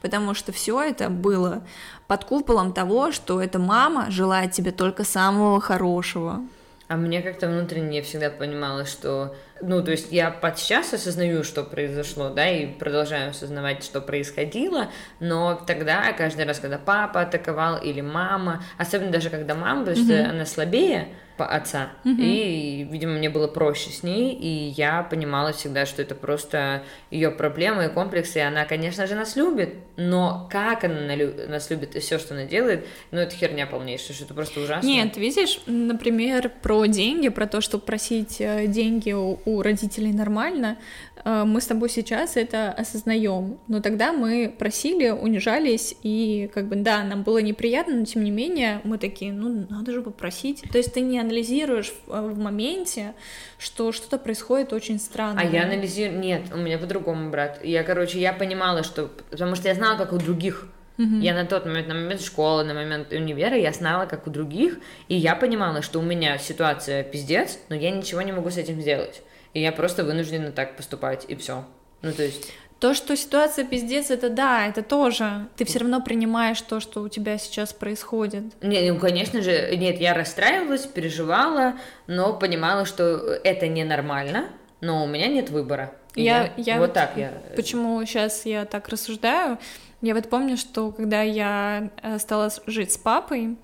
[0.02, 1.64] потому что все это было
[2.08, 6.44] под куполом того, что эта мама желает тебе только самого хорошего.
[6.88, 11.64] А мне как-то внутренне всегда понимала, что ну, то есть я под сейчас осознаю, что
[11.64, 18.02] произошло, да, и продолжаю осознавать, что происходило, но тогда, каждый раз, когда папа атаковал или
[18.02, 20.22] мама, особенно даже когда мама, потому mm-hmm.
[20.22, 21.08] что она слабее,
[21.44, 21.90] отца.
[22.06, 22.16] Угу.
[22.18, 27.32] И, видимо, мне было проще с ней, и я понимала всегда, что это просто ее
[27.32, 31.16] проблемы и комплексы, и она, конечно же, нас любит, но как она
[31.48, 34.88] нас любит и все, что она делает, ну, это херня полнейшая, что это просто ужасно.
[34.88, 40.78] Нет, видишь, например, про деньги, про то, чтобы просить э, деньги у, у родителей нормально,
[41.24, 46.76] э, мы с тобой сейчас это осознаем, но тогда мы просили, унижались, и как бы,
[46.76, 50.64] да, нам было неприятно, но тем не менее мы такие, ну, надо же попросить.
[50.72, 53.14] То есть ты не анализируешь в, э, в моменте,
[53.58, 55.42] что что-то происходит очень странно.
[55.42, 56.20] А я анализирую...
[56.20, 57.64] Нет, у меня по-другому, брат.
[57.64, 59.10] Я, короче, я понимала, что...
[59.30, 60.68] Потому что я знала, как у других.
[60.98, 61.20] Uh-huh.
[61.20, 64.78] Я на тот момент, на момент школы, на момент универа, я знала, как у других,
[65.10, 68.80] и я понимала, что у меня ситуация пиздец, но я ничего не могу с этим
[68.80, 69.22] сделать.
[69.54, 71.66] И я просто вынуждена так поступать, и все.
[72.02, 72.52] Ну, то есть...
[72.80, 75.48] То, что ситуация пиздец, это да, это тоже.
[75.56, 78.44] Ты все равно принимаешь то, что у тебя сейчас происходит.
[78.62, 81.76] Нет, ну, конечно же, нет, я расстраивалась, переживала,
[82.08, 83.04] но понимала, что
[83.44, 84.50] это ненормально,
[84.82, 85.94] но у меня нет выбора.
[86.16, 87.34] Я, я, я вот так я.
[87.56, 89.58] Почему сейчас я так рассуждаю?
[90.02, 93.56] Я вот помню, что когда я э, стала жить с папой,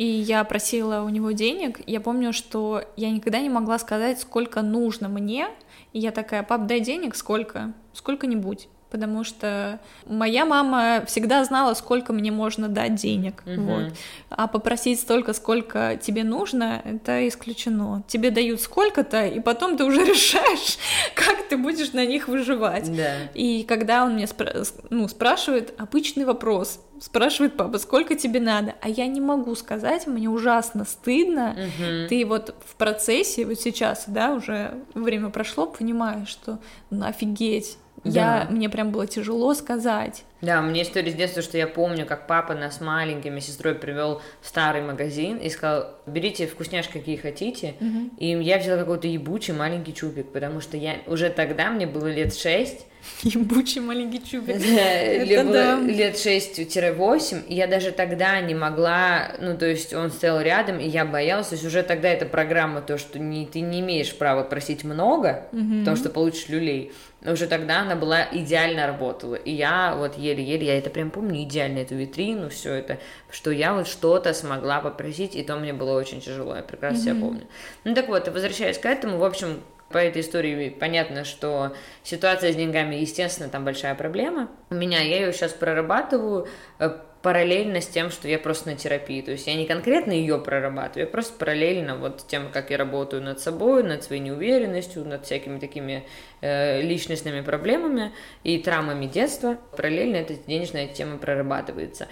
[0.00, 4.62] и я просила у него денег, я помню, что я никогда не могла сказать, сколько
[4.62, 5.48] нужно мне,
[5.92, 7.74] и я такая, пап, дай денег, сколько?
[7.92, 13.60] Сколько-нибудь потому что моя мама всегда знала, сколько мне можно дать денег, uh-huh.
[13.60, 13.92] вот.
[14.30, 18.02] А попросить столько, сколько тебе нужно, это исключено.
[18.08, 20.76] Тебе дают сколько-то, и потом ты уже решаешь,
[21.14, 22.94] как ты будешь на них выживать.
[22.94, 23.28] Да.
[23.34, 28.88] И когда он меня спра- ну, спрашивает обычный вопрос, спрашивает папа, сколько тебе надо, а
[28.88, 31.56] я не могу сказать, мне ужасно стыдно.
[31.56, 32.08] Угу.
[32.08, 36.58] Ты вот в процессе, вот сейчас, да, уже время прошло, понимаешь, что
[36.90, 38.10] ну офигеть, да.
[38.10, 40.24] Я, мне прям было тяжело сказать.
[40.40, 44.46] Да, мне история с детства, что я помню, как папа нас маленькими сестрой привел в
[44.46, 47.74] старый магазин и сказал, берите вкусняшки, какие хотите.
[47.78, 48.10] Угу.
[48.16, 52.34] И я взяла какой-то ебучий маленький чупик, потому что я уже тогда, мне было лет
[52.34, 52.86] шесть,
[53.22, 54.56] Ебучий маленький чубик.
[54.56, 60.40] Мне было лет 6-8, и я даже тогда не могла, ну, то есть он стоял
[60.40, 63.80] рядом, и я боялась, то есть уже тогда эта программа, то, что не, ты не
[63.80, 66.92] имеешь права просить много, потому что получишь люлей,
[67.24, 69.34] уже тогда она была идеально работала.
[69.34, 72.98] И я вот еле-еле, я это прям помню, идеально эту витрину, все это,
[73.30, 77.02] что я вот что-то смогла попросить, и то мне было очень тяжело, я прекрасно mm-hmm.
[77.02, 77.42] себя помню.
[77.84, 79.60] Ну так вот, возвращаясь к этому, в общем,
[79.90, 81.74] по этой истории понятно, что
[82.04, 84.48] ситуация с деньгами, естественно, там большая проблема.
[84.70, 86.46] У меня, я ее сейчас прорабатываю
[86.78, 86.90] э,
[87.22, 89.20] параллельно с тем, что я просто на терапии.
[89.20, 93.22] То есть я не конкретно ее прорабатываю, я просто параллельно вот тем, как я работаю
[93.22, 96.06] над собой, над своей неуверенностью, над всякими такими
[96.40, 98.12] э, личностными проблемами
[98.44, 99.58] и травмами детства.
[99.76, 102.06] Параллельно эта денежная тема прорабатывается.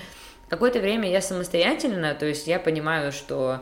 [0.48, 3.60] Какое-то время я самостоятельно, то есть я понимаю, что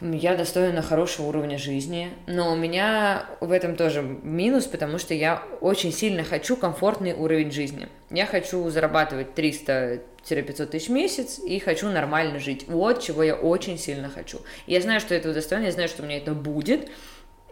[0.00, 5.42] я достойна хорошего уровня жизни, но у меня в этом тоже минус, потому что я
[5.60, 7.88] очень сильно хочу комфортный уровень жизни.
[8.10, 12.66] Я хочу зарабатывать 300-500 тысяч в месяц и хочу нормально жить.
[12.68, 14.40] Вот чего я очень сильно хочу.
[14.66, 16.90] Я знаю, что этого достойно, я знаю, что у меня это будет,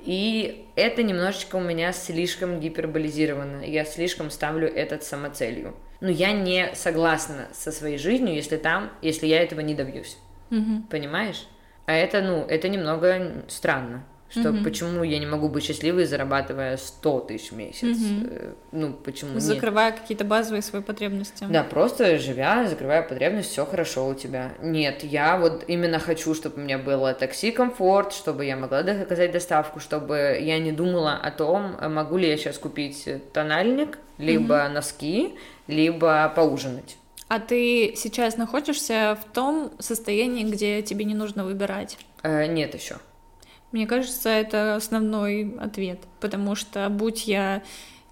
[0.04, 3.64] и это немножечко у меня слишком гиперболизировано.
[3.64, 5.74] Я слишком ставлю этот самоцелью.
[6.00, 10.18] Но я не согласна со своей жизнью, если там, если я этого не добьюсь.
[10.50, 10.88] Угу.
[10.90, 11.46] Понимаешь?
[11.86, 14.04] А это, ну, это немного странно.
[14.30, 14.64] Что угу.
[14.64, 17.96] почему я не могу быть счастливой, зарабатывая 100 тысяч в месяц?
[17.96, 18.30] Угу.
[18.72, 20.00] Ну, почему Закрывая нет?
[20.00, 21.46] какие-то базовые свои потребности.
[21.48, 24.52] Да, просто живя, закрывая потребность, все хорошо у тебя.
[24.60, 29.30] Нет, я вот именно хочу, чтобы у меня было такси комфорт, чтобы я могла заказать
[29.30, 34.74] доставку, чтобы я не думала о том, могу ли я сейчас купить тональник, либо угу.
[34.74, 35.34] носки,
[35.68, 36.96] либо поужинать.
[37.28, 41.98] А ты сейчас находишься в том состоянии, где тебе не нужно выбирать?
[42.22, 42.96] Э, нет еще.
[43.72, 47.62] Мне кажется, это основной ответ, потому что будь я,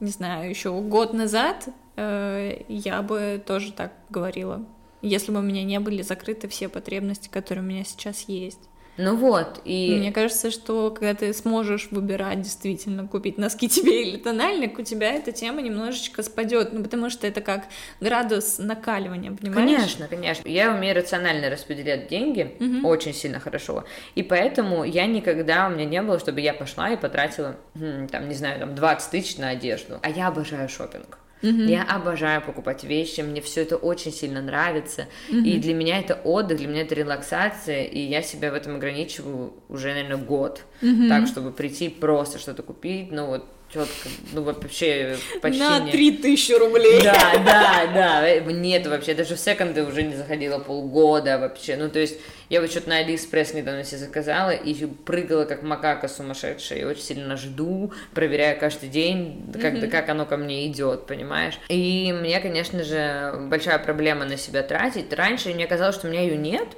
[0.01, 4.65] не знаю, еще год назад, э, я бы тоже так говорила,
[5.03, 8.59] если бы у меня не были закрыты все потребности, которые у меня сейчас есть.
[8.99, 9.97] Ну вот, и...
[9.99, 15.13] Мне кажется, что когда ты сможешь выбирать действительно, купить носки тебе или тональник, у тебя
[15.13, 17.65] эта тема немножечко спадет, ну потому что это как
[18.01, 19.77] градус накаливания, понимаешь?
[19.77, 20.49] Конечно, конечно.
[20.49, 22.89] Я умею рационально распределять деньги, угу.
[22.89, 23.85] очень сильно хорошо,
[24.15, 28.35] и поэтому я никогда, у меня не было, чтобы я пошла и потратила, там, не
[28.35, 31.19] знаю, там, 20 тысяч на одежду, а я обожаю шопинг.
[31.43, 31.67] Mm-hmm.
[31.69, 35.09] Я обожаю покупать вещи, мне все это очень сильно нравится.
[35.31, 35.45] Mm-hmm.
[35.45, 39.53] И для меня это отдых, для меня это релаксация, и я себя в этом ограничиваю
[39.69, 40.63] уже, наверное, год.
[40.81, 41.09] Mm-hmm.
[41.09, 46.53] Так, чтобы прийти просто что-то купить, ну вот четко, ну вообще почти На три тысячи
[46.53, 47.03] рублей.
[47.03, 51.99] Да, да, да, нет вообще, даже в секонды уже не заходила полгода вообще, ну то
[51.99, 52.19] есть
[52.49, 57.03] я вот что-то на Алиэкспресс недавно себе заказала и прыгала как макака сумасшедшая, и очень
[57.03, 59.89] сильно жду, проверяю каждый день, как, mm-hmm.
[59.89, 61.59] как оно ко мне идет, понимаешь?
[61.69, 65.11] И мне, конечно же, большая проблема на себя тратить.
[65.15, 66.69] Раньше мне казалось, что у меня ее нет,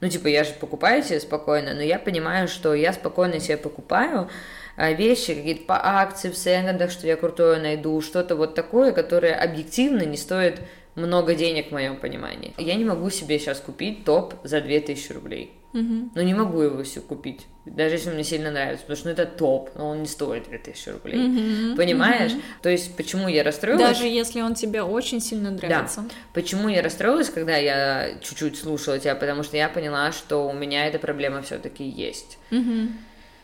[0.00, 4.28] ну, типа, я же покупаю себе спокойно, но я понимаю, что я спокойно себе покупаю,
[4.76, 10.02] вещи, какие-то по акции в секондах, что я крутое найду, что-то вот такое, которое объективно
[10.02, 10.60] не стоит
[10.94, 12.54] много денег в моем понимании.
[12.58, 15.52] Я не могу себе сейчас купить топ за 2000 рублей.
[15.72, 16.10] Угу.
[16.14, 19.26] Ну, не могу его все купить, даже если мне сильно нравится, потому что ну, это
[19.26, 21.18] топ, но он не стоит 2000 рублей.
[21.18, 21.76] Угу.
[21.76, 22.32] Понимаешь?
[22.32, 22.40] Угу.
[22.62, 23.82] То есть, почему я расстроилась?
[23.82, 26.00] Даже если он тебе очень сильно нравится.
[26.00, 26.08] Да.
[26.32, 29.14] Почему я расстроилась, когда я чуть-чуть слушала тебя?
[29.14, 32.38] Потому что я поняла, что у меня эта проблема все-таки есть.
[32.50, 32.88] Угу.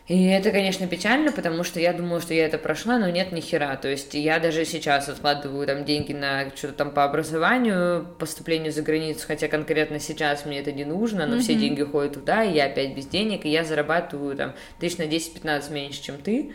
[0.08, 3.40] И это, конечно, печально, потому что я думала, что я это прошла, но нет, ни
[3.40, 3.76] хера.
[3.76, 8.82] То есть я даже сейчас откладываю там деньги на что-то там по образованию, поступлению за
[8.82, 11.40] границу, хотя конкретно сейчас мне это не нужно, но mm-hmm.
[11.40, 15.04] все деньги ходят туда, и я опять без денег, и я зарабатываю там тысяч на
[15.04, 16.52] 10-15 меньше, чем ты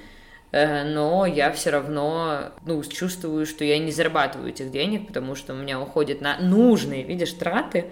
[0.52, 5.54] э, но я все равно, ну, чувствую, что я не зарабатываю этих денег, потому что
[5.54, 7.86] у меня уходит на нужные, видишь, траты,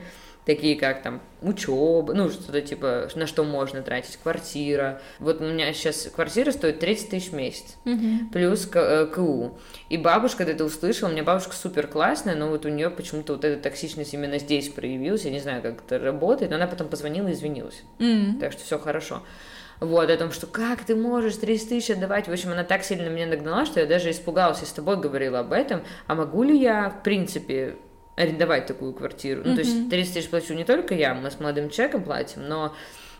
[0.45, 5.01] такие как там учеба, ну, что-то типа, на что можно тратить, квартира.
[5.19, 8.29] Вот у меня сейчас квартира стоит 30 тысяч в месяц, угу.
[8.31, 9.57] плюс э, КУ.
[9.89, 13.33] И бабушка, когда это услышала, у меня бабушка супер классная, но вот у нее почему-то
[13.33, 16.87] вот эта токсичность именно здесь проявилась, я не знаю, как это работает, но она потом
[16.87, 17.83] позвонила и извинилась.
[17.99, 18.39] Mm.
[18.39, 19.23] Так что все хорошо.
[19.79, 22.27] Вот, о том, что как ты можешь 30 тысяч отдавать.
[22.27, 25.39] В общем, она так сильно меня нагнала, что я даже испугалась и с тобой говорила
[25.39, 25.83] об этом.
[26.07, 27.75] А могу ли я, в принципе,
[28.15, 29.41] арендовать такую квартиру.
[29.41, 29.47] Mm-hmm.
[29.47, 32.75] Ну, то есть 30 тысяч плачу не только я, мы с молодым человеком платим, но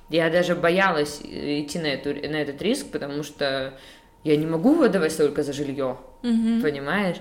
[0.10, 3.74] я даже боялась идти на, эту, на этот риск, потому что
[4.24, 6.62] я не могу выдавать столько за жилье, mm-hmm.
[6.62, 7.18] понимаешь?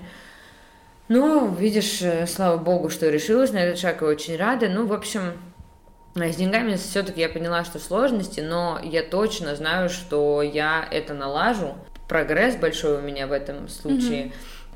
[1.09, 4.69] Ну, видишь, э, слава богу, что решилась на этот шаг, и очень рада.
[4.69, 5.33] Ну, в общем,
[6.15, 11.13] э, с деньгами все-таки я поняла, что сложности, но я точно знаю, что я это
[11.13, 11.75] налажу.
[12.09, 14.27] Прогресс большой у меня в этом случае.
[14.27, 14.33] Mm-hmm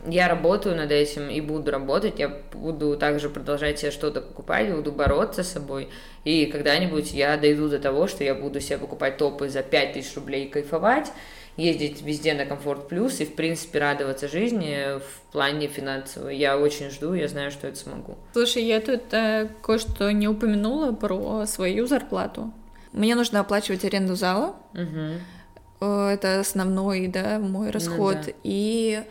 [0.07, 4.93] я работаю над этим и буду работать, я буду также продолжать себе что-то покупать, буду
[4.93, 5.89] бороться с собой,
[6.25, 10.45] и когда-нибудь я дойду до того, что я буду себе покупать топы за 5000 рублей
[10.47, 11.13] и кайфовать,
[11.57, 16.37] ездить везде на комфорт плюс и, в принципе, радоваться жизни в плане финансовой.
[16.37, 18.17] Я очень жду, я знаю, что это смогу.
[18.33, 22.53] Слушай, я тут э, кое-что не упомянула про свою зарплату.
[22.93, 24.57] Мне нужно оплачивать аренду зала.
[24.73, 25.87] Угу.
[25.87, 28.17] Это основной, да, мой расход.
[28.17, 28.33] Ну, да.
[28.45, 29.03] И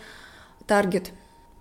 [0.68, 1.12] таргет.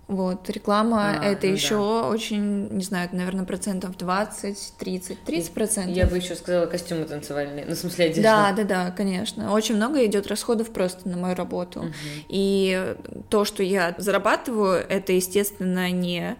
[0.09, 2.09] Вот, реклама а, это ну еще да.
[2.09, 5.97] очень, не знаю, наверное, процентов 20, 30, 30 процентов.
[5.97, 8.23] Я бы еще сказала костюмы танцевальные, ну, в смысле, одежда.
[8.23, 9.53] Да, да, да, конечно.
[9.53, 11.81] Очень много идет расходов просто на мою работу.
[11.81, 11.89] Угу.
[12.29, 12.95] И
[13.31, 16.37] то, что я зарабатываю, это, естественно, не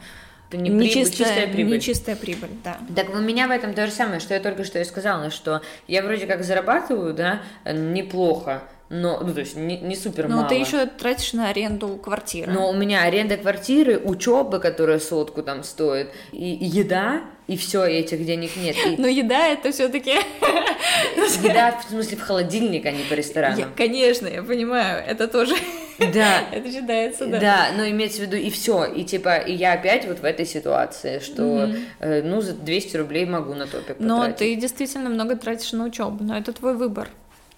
[0.49, 1.73] это не, прибыль, чистая, чистая прибыль.
[1.73, 2.79] Не чистая прибыль, да.
[2.95, 5.61] Так у меня в этом то же самое, что я только что и сказала, что
[5.89, 10.49] я вроде как зарабатываю, да, неплохо, но, ну, то есть не, не супер Но мало.
[10.49, 12.53] ты еще тратишь на аренду квартиры.
[12.53, 17.84] Но у меня аренда квартиры, учеба, которая сотку там стоит, и, и еда, и все,
[17.87, 18.76] и этих денег нет.
[18.87, 18.97] И...
[18.97, 20.12] Но еда это все-таки.
[21.43, 23.59] Еда, в смысле, в холодильник, а не по ресторанам.
[23.59, 25.57] Я, конечно, я понимаю, это тоже.
[25.99, 26.43] Да.
[26.53, 27.41] это считается, да.
[27.41, 28.84] Да, но имеется в виду и все.
[28.84, 31.84] И типа, и я опять вот в этой ситуации, что mm-hmm.
[32.01, 34.07] э, ну за 200 рублей могу на топе потратить.
[34.07, 37.09] Но ты действительно много тратишь на учебу, но это твой выбор.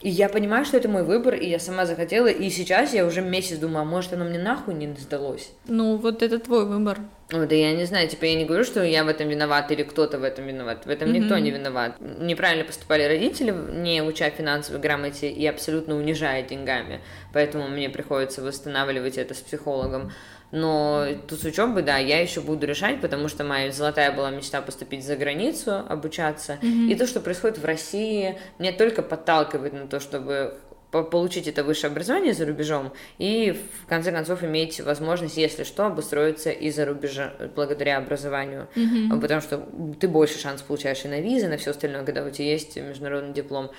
[0.00, 3.20] И я понимаю, что это мой выбор, и я сама захотела, и сейчас я уже
[3.20, 5.50] месяц думаю, а может оно мне нахуй не сдалось?
[5.66, 7.00] Ну, вот это твой выбор.
[7.30, 9.82] Ну, да я не знаю, типа я не говорю, что я в этом виноват или
[9.82, 10.86] кто-то в этом виноват.
[10.86, 11.18] В этом mm-hmm.
[11.18, 11.96] никто не виноват.
[12.00, 17.00] Неправильно поступали родители, не уча финансовой грамоте и абсолютно унижая деньгами.
[17.34, 20.12] Поэтому мне приходится восстанавливать это с психологом.
[20.50, 24.62] Но тут с учебой, да, я еще буду решать, потому что моя золотая была мечта
[24.62, 26.58] поступить за границу, обучаться.
[26.62, 26.90] Mm-hmm.
[26.90, 30.58] И то, что происходит в России, меня только подталкивает на то, чтобы
[30.90, 36.50] получить это высшее образование за рубежом и в конце концов иметь возможность, если что, обустроиться
[36.50, 39.20] и за рубежа благодаря образованию, mm-hmm.
[39.20, 39.68] потому что
[40.00, 43.34] ты больше шанс получаешь и на визы, на все остальное, когда у тебя есть международный
[43.34, 43.70] диплом.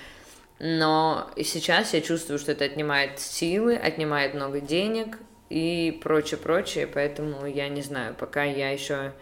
[0.60, 5.18] Но сейчас я чувствую, что это отнимает силы, отнимает много денег,
[5.50, 9.12] и прочее, прочее, поэтому я не знаю, пока я еще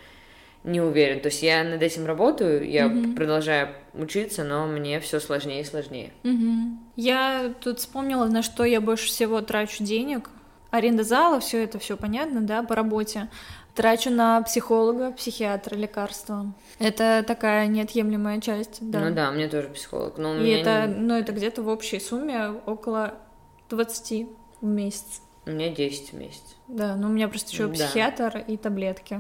[0.63, 1.21] не уверен.
[1.21, 3.15] То есть я над этим работаю, я mm-hmm.
[3.15, 6.13] продолжаю учиться, но мне все сложнее и сложнее.
[6.23, 6.77] Mm-hmm.
[6.97, 10.31] Я тут вспомнила, на что я больше всего трачу денег.
[10.71, 13.31] Аренда зала, все это все понятно, да, по работе.
[13.75, 16.53] Трачу на психолога, психиатра, лекарства.
[16.79, 19.01] Это такая неотъемлемая часть, да.
[19.01, 20.19] Ну да, мне тоже психолог.
[20.19, 20.95] Но и это, не...
[20.95, 23.15] ну, это где-то в общей сумме около
[23.71, 24.27] 20
[24.61, 25.23] в месяц.
[25.49, 26.57] У меня 10 в месяц.
[26.69, 27.73] Да, но у меня просто еще да.
[27.73, 29.19] психиатр и таблетки.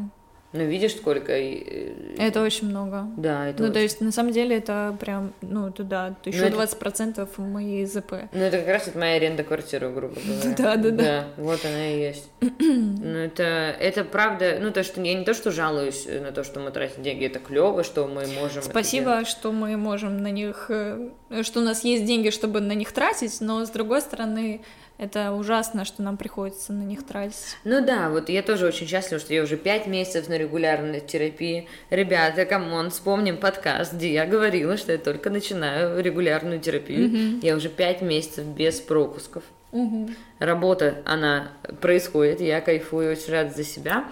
[0.52, 1.32] Ну, видишь, сколько...
[1.32, 3.06] Э, это очень много.
[3.18, 3.74] Да, это Ну, очень...
[3.74, 7.42] то есть, на самом деле, это прям, ну, это да, еще ну, 20% это...
[7.42, 8.12] моей ЗП.
[8.32, 10.54] Ну, это как раз это моя аренда квартиры, грубо говоря.
[10.56, 10.90] Да, да, да.
[10.90, 12.30] Да, вот она и есть.
[12.40, 16.60] ну, это, это правда, ну, то, что я не то, что жалуюсь на то, что
[16.60, 18.62] мы тратим деньги, это клево, что мы можем...
[18.62, 21.10] Спасибо, что мы можем на них, э,
[21.42, 24.62] что у нас есть деньги, чтобы на них тратить, но, с другой стороны,
[24.98, 27.56] это ужасно, что нам приходится на них тратить.
[27.64, 31.68] Ну да, вот я тоже очень счастлива, что я уже пять месяцев на регулярной терапии.
[31.90, 37.08] Ребята, come on, вспомним подкаст, где я говорила, что я только начинаю регулярную терапию.
[37.08, 37.40] Mm-hmm.
[37.42, 39.44] Я уже пять месяцев без пропусков.
[39.70, 40.14] Mm-hmm.
[40.40, 44.04] Работа, она происходит, я кайфую, очень рада за себя.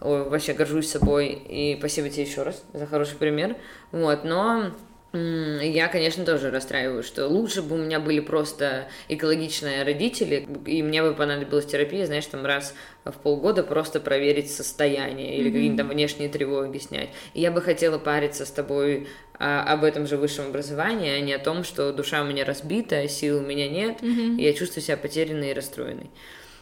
[0.00, 3.56] Ой, вообще горжусь собой и спасибо тебе еще раз за хороший пример.
[3.92, 4.72] Вот, но
[5.12, 11.02] я, конечно, тоже расстраиваюсь, что лучше бы у меня были просто экологичные родители, и мне
[11.02, 15.76] бы понадобилась терапия, знаешь, там раз в полгода просто проверить состояние или mm-hmm.
[15.76, 17.10] там внешние тревоги снять.
[17.34, 21.32] И я бы хотела париться с тобой а, об этом же высшем образовании, а не
[21.32, 24.36] о том, что душа у меня разбита, сил у меня нет, mm-hmm.
[24.38, 26.10] и я чувствую себя потерянной и расстроенной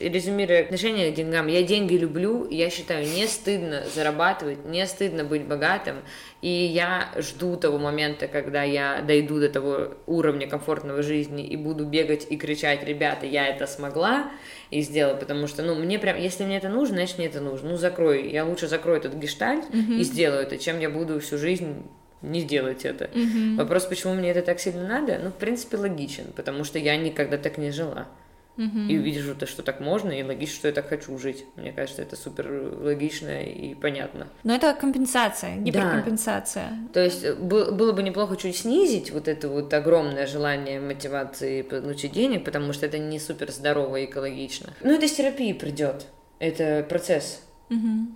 [0.00, 5.44] резюмируя отношение к деньгам, я деньги люблю, я считаю, не стыдно зарабатывать, не стыдно быть
[5.44, 5.96] богатым,
[6.42, 11.84] и я жду того момента, когда я дойду до того уровня комфортного жизни и буду
[11.84, 14.30] бегать и кричать, ребята, я это смогла
[14.70, 17.70] и сделала, потому что, ну, мне прям, если мне это нужно, значит, мне это нужно,
[17.70, 19.98] ну, закрой, я лучше закрою этот гештальт mm-hmm.
[19.98, 21.82] и сделаю это, чем я буду всю жизнь
[22.22, 23.04] не сделать это.
[23.04, 23.56] Mm-hmm.
[23.56, 27.38] Вопрос, почему мне это так сильно надо, ну, в принципе, логичен, потому что я никогда
[27.38, 28.08] так не жила.
[28.56, 28.78] Угу.
[28.88, 31.44] И то, что так можно, и логично, что я так хочу жить.
[31.56, 34.28] Мне кажется, это супер логично и понятно.
[34.44, 36.68] Но это компенсация, гиперкомпенсация.
[36.70, 36.92] Да.
[36.92, 42.12] То есть э, было бы неплохо чуть снизить вот это вот огромное желание мотивации получить
[42.12, 44.72] денег, потому что это не супер здорово и экологично.
[44.82, 46.06] Ну, это с терапии придет.
[46.38, 47.42] Это процесс.
[47.70, 48.14] Угу.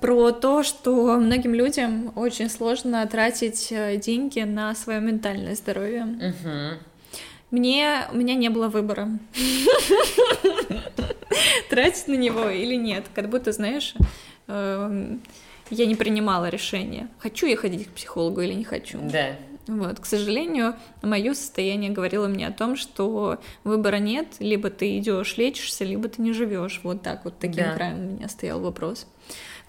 [0.00, 6.04] Про то, что многим людям очень сложно тратить э, деньги на свое ментальное здоровье.
[6.04, 6.78] Угу.
[7.50, 9.08] Мне, у меня не было выбора.
[11.70, 13.06] Тратить на него или нет.
[13.14, 13.94] Как будто, знаешь,
[14.48, 15.22] эм,
[15.70, 18.98] я не принимала решение, хочу я ходить к психологу или не хочу.
[19.02, 19.36] Да.
[19.66, 25.36] Вот, к сожалению, мое состояние говорило мне о том, что выбора нет, либо ты идешь
[25.36, 26.80] лечишься, либо ты не живешь.
[26.82, 27.74] Вот так вот таким да.
[27.74, 29.06] краем у меня стоял вопрос.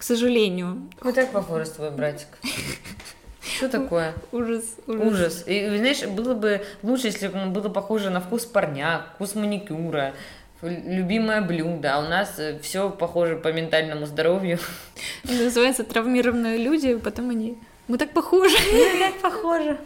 [0.00, 0.88] К сожалению.
[1.02, 2.28] Вы так похожи с твой братик.
[3.42, 4.14] Что такое?
[4.32, 5.06] Ужас, ужас.
[5.06, 5.44] Ужас.
[5.46, 10.14] И, знаешь, было бы лучше, если бы было похоже на вкус парня, вкус маникюра,
[10.62, 14.58] любимое блюдо, а у нас э, все похоже по ментальному здоровью.
[15.24, 18.56] Называется травмированные люди, потом они мы так похожи.
[18.72, 19.76] Мы так похожи.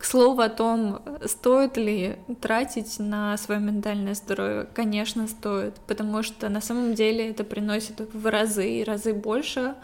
[0.00, 6.48] К слову о том, стоит ли тратить на свое ментальное здоровье, конечно, стоит, потому что
[6.48, 9.74] на самом деле это приносит в разы и разы больше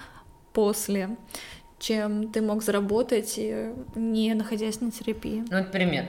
[0.54, 1.18] после
[1.78, 5.44] чем ты мог заработать, э, не находясь на терапии.
[5.50, 6.06] Ну, вот пример.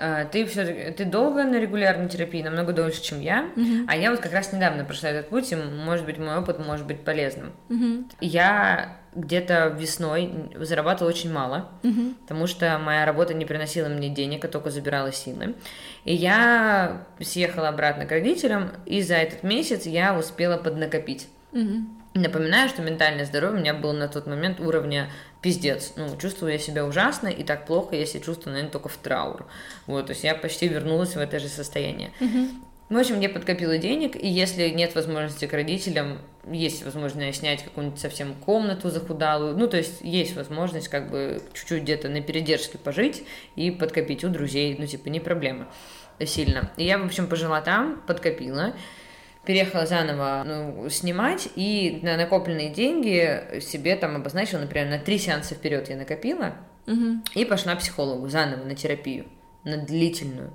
[0.00, 3.84] А, ты все ты долго на регулярной терапии, намного дольше, чем я, uh-huh.
[3.86, 6.86] а я вот как раз недавно прошла этот путь, и, может быть, мой опыт может
[6.86, 7.52] быть полезным.
[7.68, 8.04] Uh-huh.
[8.20, 12.14] Я где-то весной зарабатывала очень мало, uh-huh.
[12.22, 15.54] потому что моя работа не приносила мне денег, а только забирала силы.
[16.04, 21.28] И я съехала обратно к родителям, и за этот месяц я успела поднакопить.
[21.52, 21.84] Uh-huh.
[22.22, 25.10] Напоминаю, что ментальное здоровье у меня было на тот момент уровня
[25.40, 25.92] пиздец.
[25.96, 29.46] Ну, чувствую я себя ужасно, и так плохо я себя чувствую, наверное, только в траур.
[29.86, 32.10] Вот, то есть я почти вернулась в это же состояние.
[32.20, 32.48] Uh-huh.
[32.88, 36.18] В общем, я подкопила денег, и если нет возможности к родителям,
[36.50, 41.82] есть возможность снять какую-нибудь совсем комнату захудалую, ну, то есть есть возможность как бы чуть-чуть
[41.82, 43.24] где-то на передержке пожить
[43.56, 45.68] и подкопить у друзей, ну, типа, не проблема
[46.24, 46.70] сильно.
[46.78, 48.74] И я, в общем, пожила там, подкопила,
[49.48, 55.54] переехала заново ну, снимать, и на накопленные деньги себе там обозначила, например, на три сеанса
[55.54, 56.52] вперед я накопила,
[56.86, 57.22] угу.
[57.34, 59.24] и пошла к психологу заново на терапию,
[59.64, 60.52] на длительную.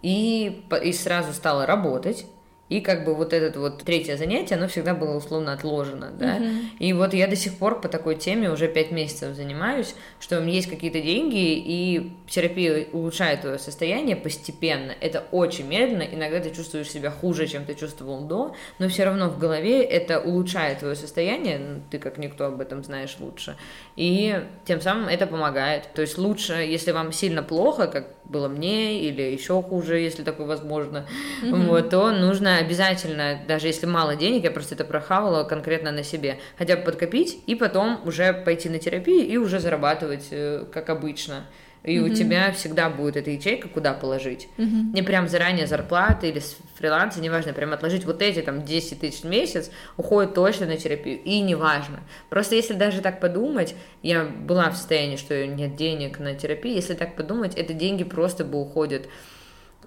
[0.00, 2.24] И, и сразу стала работать,
[2.70, 6.38] и как бы вот это вот третье занятие, оно всегда было условно отложено, да.
[6.38, 6.60] Uh-huh.
[6.78, 10.40] И вот я до сих пор по такой теме уже пять месяцев занимаюсь, что у
[10.40, 14.94] меня есть какие-то деньги, и терапия улучшает твое состояние постепенно.
[15.00, 19.28] Это очень медленно, иногда ты чувствуешь себя хуже, чем ты чувствовал до, но все равно
[19.28, 23.56] в голове это улучшает твое состояние, ну, ты как никто об этом знаешь лучше.
[23.96, 25.88] И тем самым это помогает.
[25.92, 30.46] То есть лучше, если вам сильно плохо, как было мне, или еще хуже, если такое
[30.46, 31.06] возможно,
[31.42, 31.66] mm-hmm.
[31.66, 36.38] вот, то нужно обязательно, даже если мало денег, я просто это прохавала конкретно на себе,
[36.56, 41.46] хотя бы подкопить и потом уже пойти на терапию и уже зарабатывать э, как обычно.
[41.82, 42.10] И mm-hmm.
[42.10, 44.48] у тебя всегда будет эта ячейка, куда положить.
[44.58, 44.92] Mm-hmm.
[44.92, 49.20] Не прям заранее зарплаты или с фриланса, неважно, прям отложить вот эти там 10 тысяч
[49.22, 51.18] в месяц, уходит точно на терапию.
[51.22, 52.00] И неважно.
[52.28, 56.94] Просто если даже так подумать, я была в состоянии, что нет денег на терапию, если
[56.94, 59.08] так подумать, это деньги просто бы уходят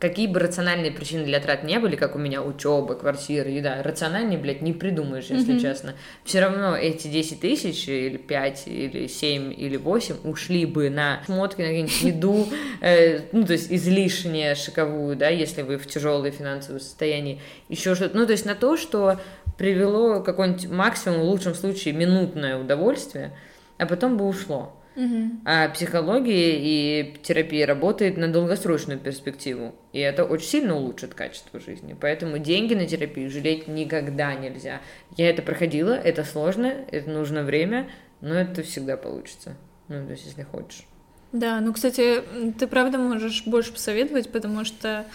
[0.04, 4.38] какие бы рациональные причины для трат не были, как у меня учеба, квартира, еда, рациональнее,
[4.38, 5.62] блядь, не придумаешь, если mm-hmm.
[5.62, 5.94] честно.
[6.26, 11.62] Все равно эти 10 тысяч или 5, или 7, или 8 ушли бы на шмотки,
[11.62, 12.48] на какую-нибудь еду,
[12.82, 17.40] э, ну, то есть излишнее шиковую, да, если вы в тяжелое финансовое состояние,
[17.70, 19.22] еще что-то, ну, то есть на то, что
[19.58, 23.32] привело какой-нибудь максимум, в лучшем случае, минутное удовольствие,
[23.78, 24.83] а потом бы ушло.
[24.96, 25.42] Угу.
[25.46, 29.74] А психология и терапия работает на долгосрочную перспективу.
[29.92, 31.96] И это очень сильно улучшит качество жизни.
[32.00, 34.82] Поэтому деньги на терапию жалеть никогда нельзя.
[35.18, 37.90] Я это проходила, это сложно, это нужно время,
[38.22, 39.58] но это всегда получится.
[39.88, 40.86] Ну, то есть, если хочешь.
[41.32, 42.22] Да, ну, кстати,
[42.60, 45.06] ты правда можешь больше посоветовать, потому что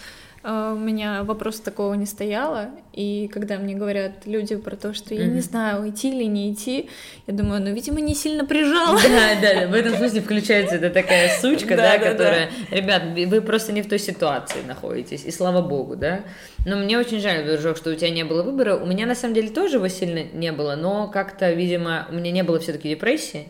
[0.45, 5.23] у меня вопрос такого не стояло, и когда мне говорят люди про то, что я
[5.23, 5.31] mm-hmm.
[5.31, 6.89] не знаю, идти или не идти,
[7.27, 8.99] я думаю, ну, видимо, не сильно прижала.
[8.99, 13.73] Да, да, да, в этом смысле включается эта такая сучка, да, которая, ребят, вы просто
[13.73, 16.21] не в той ситуации находитесь, и слава богу, да.
[16.65, 18.77] Но мне очень жаль, Дружок, что у тебя не было выбора.
[18.77, 22.31] У меня, на самом деле, тоже его сильно не было, но как-то, видимо, у меня
[22.31, 23.49] не было все таки депрессии,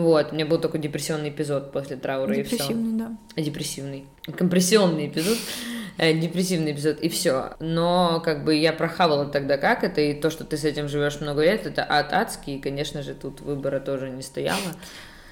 [0.00, 2.56] вот, у меня был только депрессионный эпизод после траура и все.
[2.56, 3.42] Депрессивный, да.
[3.42, 4.06] Депрессивный.
[4.36, 5.38] Компрессионный эпизод.
[5.98, 7.56] Э, депрессивный эпизод, и все.
[7.60, 11.20] Но как бы я прохавала тогда как это, и то, что ты с этим живешь
[11.20, 14.58] много лет, это ад адский, и, конечно же, тут выбора тоже не стояло.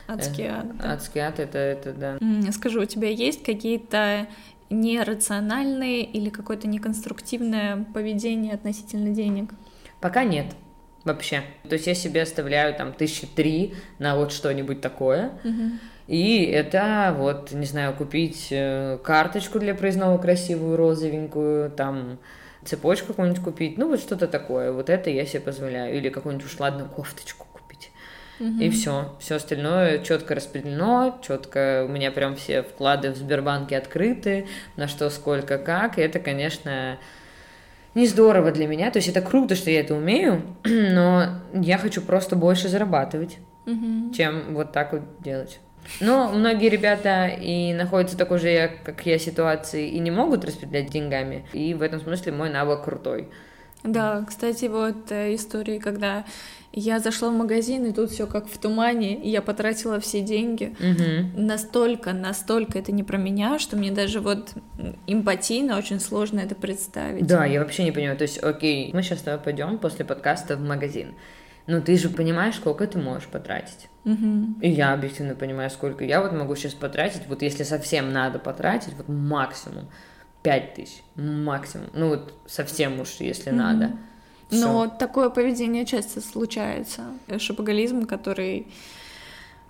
[0.07, 0.77] Адский э, ад.
[0.77, 0.93] Да.
[0.93, 2.19] Адский ад, это, это да.
[2.53, 4.27] Скажу, у тебя есть какие-то
[4.69, 9.51] нерациональные или какое-то неконструктивное поведение относительно денег?
[10.01, 10.55] Пока нет
[11.09, 11.43] вообще.
[11.69, 15.33] То есть я себе оставляю там тысячи три на вот что-нибудь такое.
[15.43, 15.71] Угу.
[16.07, 22.19] И это вот, не знаю, купить э, карточку для проездного красивую, розовенькую, там
[22.65, 24.73] цепочку какую-нибудь купить, ну вот что-то такое.
[24.73, 25.97] Вот это я себе позволяю.
[25.97, 27.91] Или какую-нибудь уж ладно кофточку купить.
[28.41, 28.59] Угу.
[28.61, 29.17] И все.
[29.21, 34.47] Все остальное четко распределено, четко у меня прям все вклады в Сбербанке открыты,
[34.77, 35.99] на что, сколько, как.
[35.99, 36.99] И это, конечно,
[37.95, 38.91] не здорово для меня.
[38.91, 44.13] То есть это круто, что я это умею, но я хочу просто больше зарабатывать, угу.
[44.15, 45.61] чем вот так вот делать.
[46.01, 50.91] Но многие ребята и находятся в такой же, как я, ситуации и не могут распределять
[50.91, 51.47] деньгами.
[51.53, 53.29] И в этом смысле мой навык крутой.
[53.85, 56.25] Да, кстати, вот э, истории, когда
[56.79, 60.75] я зашла в магазин, и тут все как в тумане, и я потратила все деньги.
[60.79, 61.41] Угу.
[61.41, 64.55] Настолько, настолько это не про меня, что мне даже вот
[65.07, 67.27] эмпатийно очень сложно это представить.
[67.27, 68.17] Да, я вообще не понимаю.
[68.17, 71.15] То есть, окей, мы сейчас с тобой пойдем после подкаста в магазин.
[71.67, 73.89] Ну, ты же понимаешь, сколько ты можешь потратить.
[74.05, 74.61] Угу.
[74.63, 77.23] И я объективно понимаю, сколько я вот могу сейчас потратить.
[77.29, 79.89] Вот если совсем надо потратить, вот максимум
[80.43, 81.89] 5 тысяч, максимум.
[81.93, 83.59] Ну, вот совсем уж, если угу.
[83.59, 83.93] надо.
[84.49, 84.61] Всё.
[84.61, 87.03] Но такое поведение часто случается.
[87.39, 88.67] Шопоголизм, который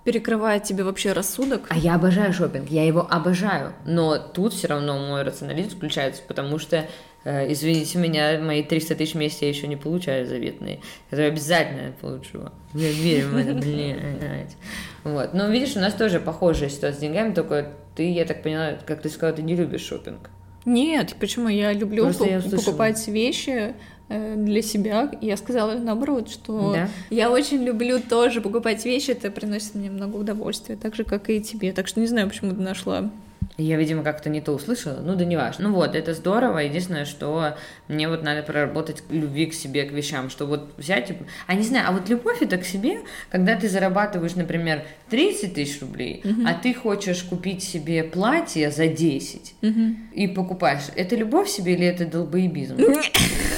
[0.04, 1.66] перекрывает тебе вообще рассудок.
[1.68, 3.74] А я обожаю шопинг, я его обожаю.
[3.84, 6.86] Но тут все равно мой рационализм включается, потому что
[7.24, 11.92] Э, извините меня, мои 300 тысяч в месяц я еще не получаю заветные, которые обязательно
[12.00, 12.40] получу.
[12.74, 14.56] Я верю в это, блядь.
[15.04, 15.34] Вот.
[15.34, 19.02] Но видишь, у нас тоже похожая ситуация с деньгами, только ты, я так поняла, как
[19.02, 20.30] ты сказала, ты не любишь шопинг.
[20.64, 21.48] Нет, почему?
[21.48, 23.74] Я люблю Просто я покупать вещи
[24.08, 25.10] для себя.
[25.20, 26.88] Я сказала наоборот, что да?
[27.10, 31.40] я очень люблю тоже покупать вещи, это приносит мне много удовольствия, так же, как и
[31.40, 31.72] тебе.
[31.72, 33.10] Так что не знаю, почему ты нашла
[33.58, 35.68] я, видимо, как-то не то услышала, ну да не важно.
[35.68, 37.56] Ну вот, это здорово, единственное, что
[37.88, 41.12] мне вот надо проработать любви к себе, к вещам, что вот взять,
[41.48, 43.00] а не знаю, а вот любовь это к себе,
[43.30, 46.42] когда ты зарабатываешь, например, 30 тысяч рублей, угу.
[46.46, 49.80] а ты хочешь купить себе платье за 10 угу.
[50.14, 52.76] и покупаешь, это любовь к себе или это долбоебизм?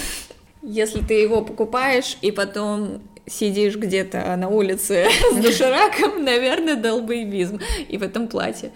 [0.62, 7.60] Если ты его покупаешь и потом сидишь где-то на улице с дошираком, наверное, долбоебизм.
[7.88, 8.72] И в этом платье.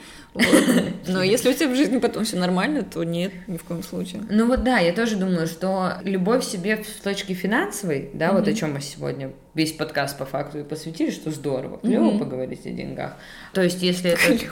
[1.06, 4.22] Но если у тебя в жизни потом все нормально, то нет, ни в коем случае.
[4.30, 8.52] Ну вот да, я тоже думаю, что любовь себе с точки финансовой, да, вот о
[8.52, 13.16] чем мы сегодня весь подкаст по факту и посвятили, что здорово, клево поговорить о деньгах.
[13.52, 14.44] То есть если это...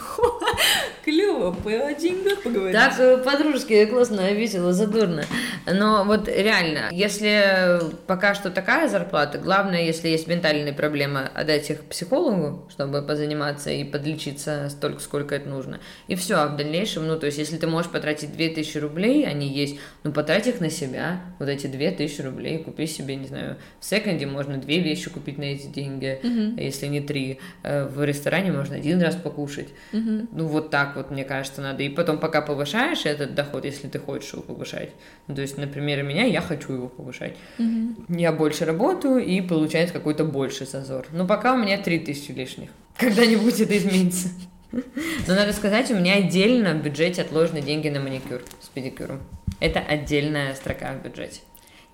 [1.05, 2.73] Клево, о деньгах поговорить.
[2.73, 5.25] Так э, по-дружески, классно, весело, задорно.
[5.67, 11.81] Но вот реально, если пока что такая зарплата, главное, если есть ментальные проблемы, отдать их
[11.87, 15.72] психологу, чтобы позаниматься и подлечиться столько, сколько это нужно.
[16.09, 19.49] И все, а в дальнейшем, ну, то есть, если ты можешь потратить 2000 рублей, они
[19.49, 23.85] есть, ну, потрать их на себя, вот эти 2000 рублей, купи себе, не знаю, в
[23.85, 27.39] секонде можно две вещи купить на эти деньги, uh если не три.
[27.63, 29.69] Э, в ресторане можно один раз покушать.
[29.93, 31.83] uh Ну, вот так вот, мне кажется, надо.
[31.83, 34.91] И потом, пока повышаешь этот доход, если ты хочешь его повышать,
[35.29, 37.37] ну, то есть, например, меня, я хочу его повышать.
[37.59, 41.07] uh Я больше работаю и получается какой-то больший зазор.
[41.13, 42.71] Но пока у меня 3000 лишних.
[42.97, 44.29] Когда-нибудь это изменится.
[45.27, 49.21] Но надо сказать, у меня отдельно в бюджете отложены деньги на маникюр с педикюром.
[49.61, 51.41] Это отдельная строка в бюджете.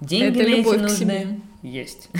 [0.00, 0.88] Деньги Это на эти нужны.
[0.88, 1.40] Себе.
[1.62, 2.08] Есть.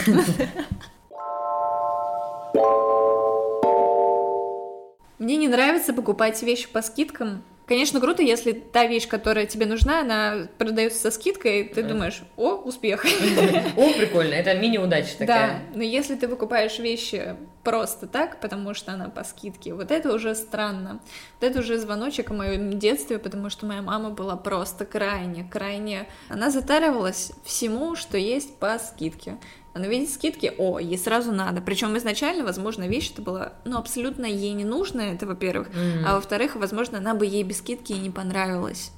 [5.18, 10.00] Мне не нравится покупать вещи по скидкам, Конечно, круто, если та вещь, которая тебе нужна,
[10.00, 11.88] она продается со скидкой, ты да.
[11.90, 13.04] думаешь, о, успех.
[13.76, 15.26] О, прикольно, это мини-удача такая.
[15.26, 20.14] Да, но если ты покупаешь вещи просто так, потому что она по скидке, вот это
[20.14, 21.00] уже странно.
[21.38, 26.08] Вот это уже звоночек о моем детстве, потому что моя мама была просто крайне, крайне...
[26.30, 29.36] Она затаривалась всему, что есть по скидке.
[29.78, 31.60] Она видит скидки, о, ей сразу надо.
[31.60, 35.68] Причем изначально, возможно, вещь это была, ну, абсолютно ей не нужна, это во-первых.
[35.68, 36.04] Mm-hmm.
[36.04, 38.90] А во-вторых, возможно, она бы ей без скидки и не понравилась.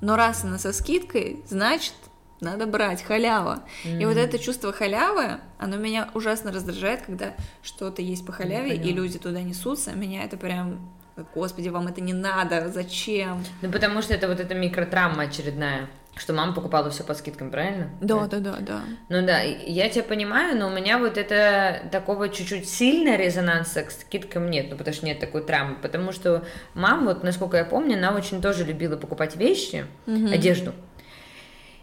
[0.00, 1.94] Но раз она со скидкой, значит,
[2.40, 3.64] надо брать, халява.
[3.84, 4.00] Mm-hmm.
[4.00, 8.92] И вот это чувство халявы, оно меня ужасно раздражает, когда что-то есть по халяве, и
[8.92, 9.92] люди туда несутся.
[9.92, 10.78] Меня это прям
[11.34, 13.44] Господи, вам это не надо, зачем?
[13.60, 15.88] Ну, потому что это вот эта микротравма очередная.
[16.18, 17.90] Что мама покупала все по скидкам, правильно?
[18.00, 18.80] Да, да, да, да.
[19.08, 23.90] Ну да, я тебя понимаю, но у меня вот это такого чуть-чуть сильного резонанса к
[23.90, 26.44] скидкам нет, ну потому что нет такой травмы, потому что
[26.74, 30.32] мама, вот насколько я помню, она очень тоже любила покупать вещи, угу.
[30.32, 30.72] одежду.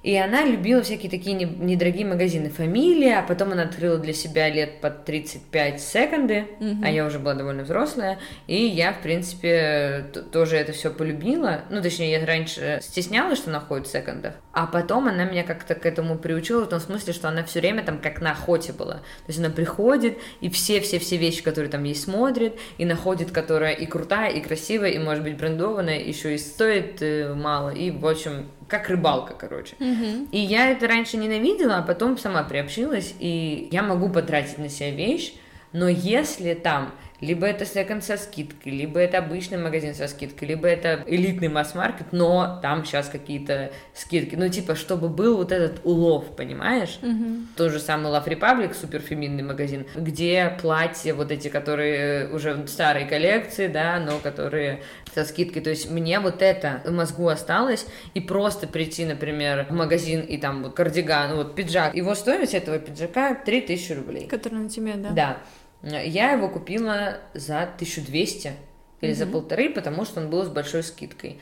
[0.05, 2.51] И она любила всякие такие недорогие магазины.
[2.51, 6.81] Фамилия, а потом она открыла для себя лет под 35 секунды, mm-hmm.
[6.83, 8.19] а я уже была довольно взрослая.
[8.45, 11.61] И я, в принципе, тоже это все полюбила.
[11.71, 14.35] Ну, точнее, я раньше стеснялась, что она ходит в секондах.
[14.53, 17.83] А потом она меня как-то к этому приучила, в том смысле, что она все время
[17.83, 18.97] там как на охоте была.
[18.97, 23.87] То есть она приходит и все-все-все вещи, которые там есть, смотрит, и находит, которая и
[23.87, 27.71] крутая, и красивая, и может быть брендованная, еще и стоит э, мало.
[27.71, 29.75] И, в общем, как рыбалка, короче.
[29.79, 30.29] Угу.
[30.31, 34.91] И я это раньше ненавидела, а потом сама приобщилась, и я могу потратить на себя
[34.91, 35.33] вещь,
[35.71, 40.67] Но если там либо это секонд со скидкой, либо это обычный магазин со скидкой, либо
[40.67, 44.35] это элитный масс-маркет, но там сейчас какие-то скидки.
[44.35, 46.99] Ну, типа, чтобы был вот этот улов, понимаешь?
[47.01, 47.57] Угу.
[47.57, 53.05] Тот же самый Love Republic, супер феминный магазин, где платья вот эти, которые уже старые
[53.05, 54.81] коллекции, да, но которые
[55.13, 55.61] со скидкой.
[55.61, 60.37] То есть мне вот это в мозгу осталось, и просто прийти, например, в магазин и
[60.37, 64.27] там вот кардиган, вот пиджак, его стоимость этого пиджака 3000 рублей.
[64.27, 65.09] Который на тебе, да?
[65.09, 65.37] Да.
[65.85, 68.53] Я его купила за 1200
[69.01, 71.39] или за полторы, потому что он был с большой скидкой.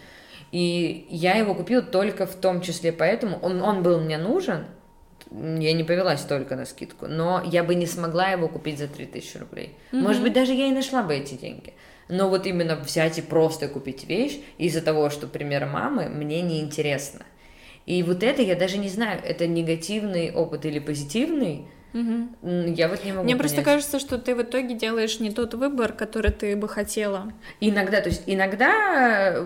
[0.51, 4.65] И я его купила только в том числе поэтому, он, он был мне нужен,
[5.31, 9.37] я не повелась только на скидку, но я бы не смогла его купить за 3000
[9.37, 9.75] рублей.
[9.91, 11.73] Может быть, даже я и нашла бы эти деньги.
[12.09, 17.21] Но вот именно взять и просто купить вещь из-за того, что пример мамы мне неинтересно.
[17.85, 22.73] И вот это я даже не знаю, это негативный опыт или позитивный, Угу.
[22.75, 23.37] Я вот не могу Мне понять.
[23.37, 27.31] просто кажется, что ты в итоге делаешь не тот выбор, который ты бы хотела.
[27.59, 29.45] Иногда, то есть иногда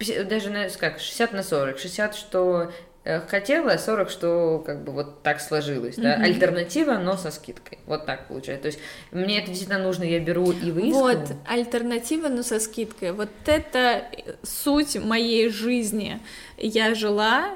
[0.00, 1.78] э, даже, знаешь, как, 60 на 40.
[1.78, 2.72] 60, что
[3.04, 8.06] э, хотела, 40, что как бы вот так сложилось, да, альтернатива, но со скидкой, вот
[8.06, 8.78] так получается, то есть
[9.10, 11.18] мне это действительно нужно, я беру и выискиваю.
[11.18, 13.12] Вот, альтернатива, но со скидкой.
[13.12, 14.04] Вот это
[14.42, 16.20] суть моей жизни.
[16.56, 17.50] Я жила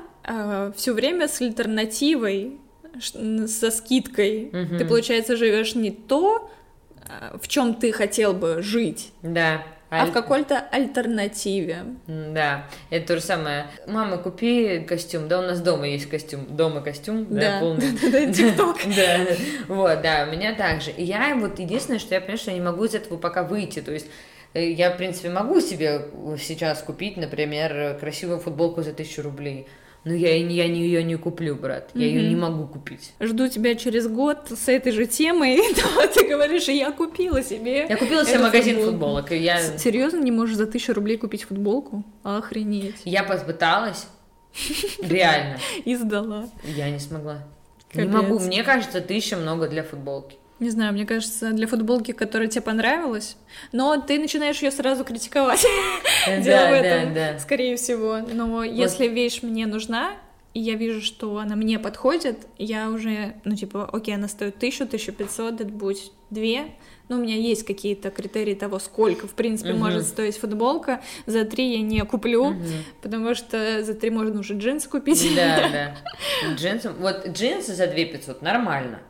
[0.76, 2.58] все время с альтернативой,
[3.00, 4.50] со скидкой.
[4.52, 4.78] Мгм.
[4.78, 6.50] Ты, получается, живешь не то,
[7.08, 9.62] э, в чем ты хотел бы жить, Да.
[9.90, 11.84] а аль- в какой-то альтернативе.
[12.06, 13.66] Да, это то же самое.
[13.86, 15.28] Мама, купи костюм.
[15.28, 16.44] Да, у нас дома есть костюм.
[16.56, 17.60] Дома костюм, да, Да.
[17.60, 17.92] полный.
[18.56, 18.74] Да.
[18.96, 19.26] Да,
[19.68, 20.90] вот, да, у меня также.
[20.90, 23.80] И я вот единственное, что я понимаю, что я не могу из этого пока выйти.
[23.80, 24.06] То есть
[24.54, 26.06] э, я, в принципе, могу себе
[26.40, 29.66] сейчас купить, например, красивую футболку за тысячу рублей.
[30.06, 31.90] Но я, и не- я не, ее не куплю, брат.
[31.92, 32.28] Я ее Мгм.
[32.28, 33.12] не могу купить.
[33.20, 35.56] Жду тебя через год с этой же темой,
[36.14, 37.86] ты говоришь, я купила себе.
[37.88, 38.92] Я купила себе магазин футболку.
[38.92, 42.04] футболок, и я, Серьезно, не можешь за тысячу рублей купить футболку?
[42.22, 43.02] Охренеть.
[43.04, 44.06] я попыталась.
[45.02, 45.58] Реально.
[45.84, 46.48] И сдала.
[46.64, 47.44] Я не смогла.
[47.92, 48.14] Не Капец.
[48.14, 48.38] могу.
[48.38, 50.36] Мне кажется, тысяча много для футболки.
[50.58, 53.36] Не знаю, мне кажется, для футболки, которая тебе понравилась,
[53.72, 55.62] но ты начинаешь ее сразу критиковать.
[56.26, 58.18] Дело в этом, скорее всего.
[58.32, 60.14] Но если вещь мне нужна,
[60.54, 64.84] и я вижу, что она мне подходит, я уже, ну, типа, окей, она стоит тысячу,
[64.84, 65.98] 1500, это будет
[66.30, 66.68] две,
[67.10, 69.80] но у меня есть какие-то критерии того, сколько, в принципе, Мгм.
[69.80, 71.02] может стоить футболка.
[71.26, 72.64] За три я не куплю, Мгм.
[73.02, 75.22] потому что за три можно уже джинсы купить.
[75.36, 75.96] Да, да.
[76.54, 76.88] Джинсы.
[76.92, 79.00] Вот джинсы за 2 500 нормально.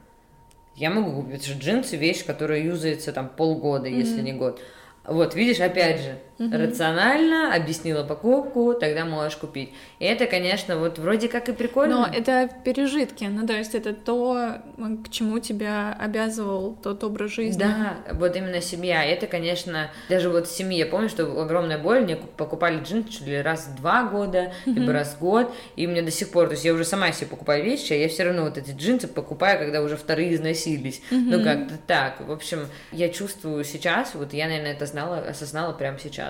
[0.76, 4.60] Я могу купить, джинсы вещь, которая юзается там полгода, если не год.
[5.04, 9.72] Вот, видишь, опять же, рационально объяснила покупку, тогда можешь купить.
[9.98, 12.00] И это, конечно, вот вроде как и прикольно.
[12.00, 14.58] Но это пережитки, ну то есть это то,
[15.04, 17.58] к чему тебя обязывал тот образ жизни.
[17.60, 19.04] Да, вот именно семья.
[19.04, 20.80] Это, конечно, даже вот в семье.
[20.80, 22.00] Я помню, что огромная боль.
[22.02, 25.54] Мне ку- покупали джинсы чуть ли раз в два года, либо раз в год.
[25.76, 28.08] И мне до сих пор, то есть я уже сама себе покупаю вещи, а я
[28.08, 31.00] все равно вот эти джинсы покупаю, когда уже вторые износились.
[31.10, 32.20] Ну, как-то так.
[32.26, 36.25] В общем, я чувствую сейчас, вот я, наверное, это знала, осознала прямо сейчас,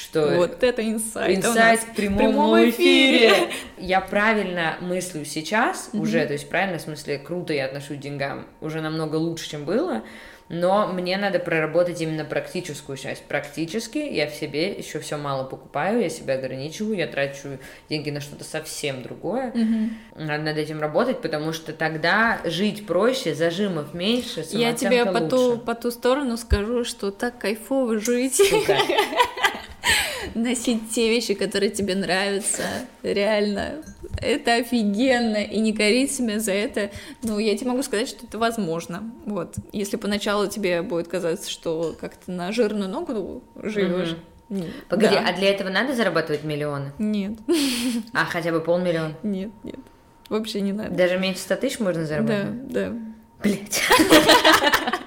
[0.00, 0.36] что...
[0.36, 1.38] Вот это инсайт.
[1.38, 3.28] Инсайт в прямом, прямом эфире.
[3.28, 3.52] эфире.
[3.78, 8.46] Я правильно мыслю сейчас уже, то есть правильно в смысле круто я отношусь к деньгам,
[8.60, 10.02] уже намного лучше, чем было,
[10.48, 13.24] но мне надо проработать именно практическую часть.
[13.24, 17.58] Практически я в себе еще все мало покупаю, я себя ограничиваю, я трачу
[17.90, 19.52] деньги на что-то совсем другое.
[20.16, 25.58] Надо над этим работать, потому что тогда жить проще, зажимов меньше, Я тебе по ту,
[25.58, 28.78] по ту сторону скажу, что так кайфово жить, Сука.
[30.42, 32.62] Носить те вещи, которые тебе нравятся,
[33.02, 33.82] реально.
[34.20, 36.90] Это офигенно, и не корить себя за это.
[37.22, 39.10] Ну, я тебе могу сказать, что это возможно.
[39.26, 39.54] Вот.
[39.72, 44.16] Если поначалу тебе будет казаться, что как-то на жирную ногу живешь.
[44.88, 45.26] Погоди, да.
[45.28, 46.92] а для этого надо зарабатывать миллионы?
[46.98, 47.32] Нет,
[48.14, 49.14] А хотя бы полмиллиона?
[49.22, 49.76] нет, нет.
[50.30, 50.90] Вообще не надо.
[50.90, 52.68] Даже меньше 100 тысяч можно Да, заработать?
[52.68, 52.92] да.
[53.42, 53.82] Блять.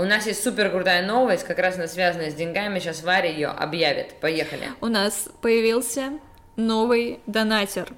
[0.00, 2.78] У нас есть супер крутая новость, как раз она связана с деньгами.
[2.78, 4.14] Сейчас Варя ее объявит.
[4.14, 4.62] Поехали.
[4.80, 6.18] У нас появился
[6.56, 7.92] новый донатер.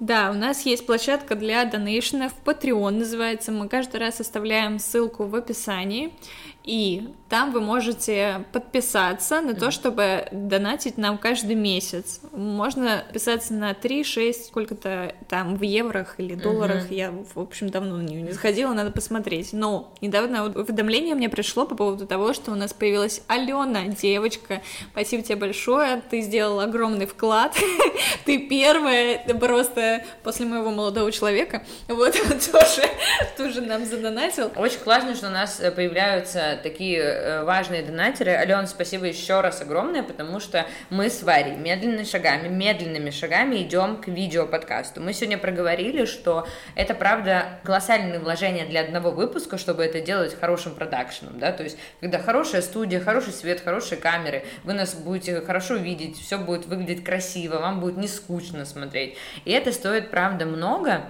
[0.00, 3.52] Да, у нас есть площадка для донейшенов, Patreon называется.
[3.52, 6.12] Мы каждый раз оставляем ссылку в описании.
[6.62, 12.20] И там вы можете подписаться на то, чтобы донатить нам каждый месяц.
[12.32, 16.90] Можно писаться на 3-6, сколько-то там в еврох или долларах.
[16.90, 19.54] Я, в общем, давно на нее не заходила, надо посмотреть.
[19.54, 24.60] Но недавно уведомление мне пришло по поводу того, что у нас появилась Алена, девочка.
[24.90, 27.56] Спасибо тебе большое, ты сделала огромный вклад.
[28.26, 31.64] ты первая, просто после моего молодого человека.
[31.88, 32.12] Вот
[32.52, 32.82] тоже,
[33.38, 34.50] тоже нам задонатил.
[34.54, 38.32] Очень классно, что у нас появляются такие э, важные донатеры.
[38.32, 43.96] Ален, спасибо еще раз огромное, потому что мы с Варей медленными шагами, медленными шагами идем
[43.98, 45.00] к видеоподкасту.
[45.00, 50.74] Мы сегодня проговорили, что это, правда, колоссальные вложения для одного выпуска, чтобы это делать хорошим
[50.74, 55.76] продакшеном, да, то есть, когда хорошая студия, хороший свет, хорошие камеры, вы нас будете хорошо
[55.76, 59.16] видеть, все будет выглядеть красиво, вам будет не скучно смотреть.
[59.44, 61.04] И это стоит, правда, много,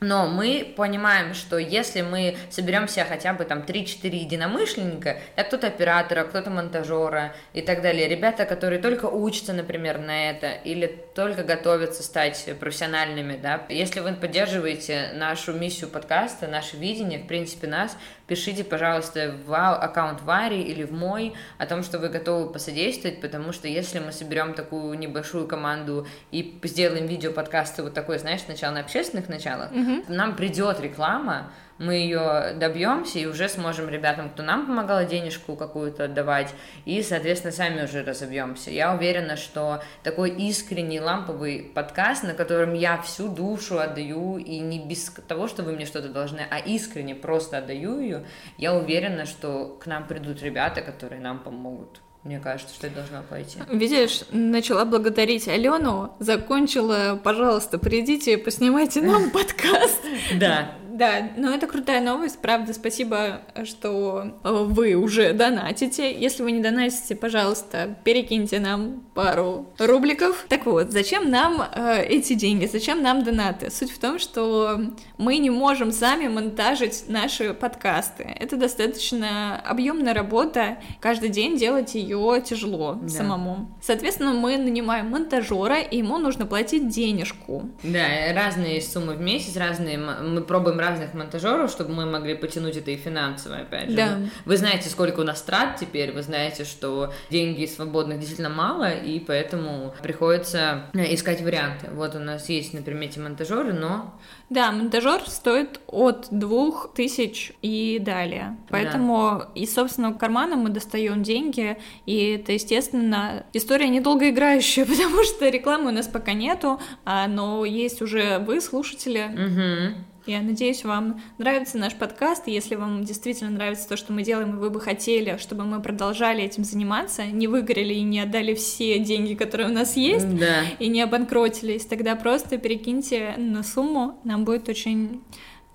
[0.00, 5.66] но мы понимаем, что если мы соберем себя хотя бы там 3-4 единомышленника, да, кто-то
[5.66, 11.42] оператора, кто-то монтажера и так далее, ребята, которые только учатся, например, на это, или только
[11.44, 17.96] готовятся стать профессиональными, да, если вы поддерживаете нашу миссию подкаста, наше видение, в принципе, нас,
[18.26, 23.52] пишите, пожалуйста, в аккаунт Вари или в мой о том, что вы готовы посодействовать, потому
[23.52, 28.74] что если мы соберем такую небольшую команду и сделаем видео подкасты вот такой, знаешь, сначала
[28.74, 30.04] на общественных началах, mm-hmm.
[30.08, 36.04] нам придет реклама, мы ее добьемся и уже сможем ребятам, кто нам помогал, денежку какую-то
[36.04, 36.54] отдавать,
[36.84, 38.70] и, соответственно, сами уже разобьемся.
[38.70, 44.78] Я уверена, что такой искренний ламповый подкаст, на котором я всю душу отдаю, и не
[44.78, 48.24] без того, что вы мне что-то должны, а искренне просто отдаю ее,
[48.58, 52.00] я уверена, что к нам придут ребята, которые нам помогут.
[52.26, 53.60] Мне кажется, что это должно пойти.
[53.70, 60.02] Видишь, начала благодарить Алену, закончила, пожалуйста, придите, поснимайте нам подкаст.
[60.34, 60.72] Да.
[60.96, 66.18] Да, но это крутая новость, правда, спасибо, что э, вы уже донатите.
[66.18, 70.46] Если вы не донатите, пожалуйста, перекиньте нам пару рубликов.
[70.48, 73.70] Так вот, зачем нам э, эти деньги, зачем нам донаты?
[73.70, 74.80] Суть в том, что
[75.18, 78.34] мы не можем сами монтажить наши подкасты.
[78.40, 83.08] Это достаточно объемная работа, каждый день делать ее тяжело да.
[83.08, 83.68] самому.
[83.82, 87.68] Соответственно, мы нанимаем монтажера, и ему нужно платить денежку.
[87.82, 92.90] Да, разные суммы в месяц, разные, мы пробуем разных монтажеров, чтобы мы могли потянуть это
[92.90, 93.96] и финансово, опять же.
[93.96, 94.18] Да.
[94.44, 99.18] Вы знаете, сколько у нас трат теперь, вы знаете, что деньги свободных действительно мало, и
[99.20, 101.88] поэтому приходится э, искать варианты.
[101.92, 104.14] Вот у нас есть на примете монтажеры, но...
[104.48, 108.56] Да, монтажер стоит от двух тысяч и далее.
[108.70, 109.48] Поэтому да.
[109.54, 115.94] из собственного кармана мы достаем деньги, и это, естественно, история недолгоиграющая, потому что рекламы у
[115.94, 119.24] нас пока нету, а, но есть уже вы, слушатели.
[119.34, 124.50] Угу я надеюсь, вам нравится наш подкаст, если вам действительно нравится то, что мы делаем,
[124.50, 128.98] и вы бы хотели, чтобы мы продолжали этим заниматься, не выгорели и не отдали все
[128.98, 130.62] деньги, которые у нас есть, да.
[130.78, 135.22] и не обанкротились, тогда просто перекиньте на сумму, нам будет очень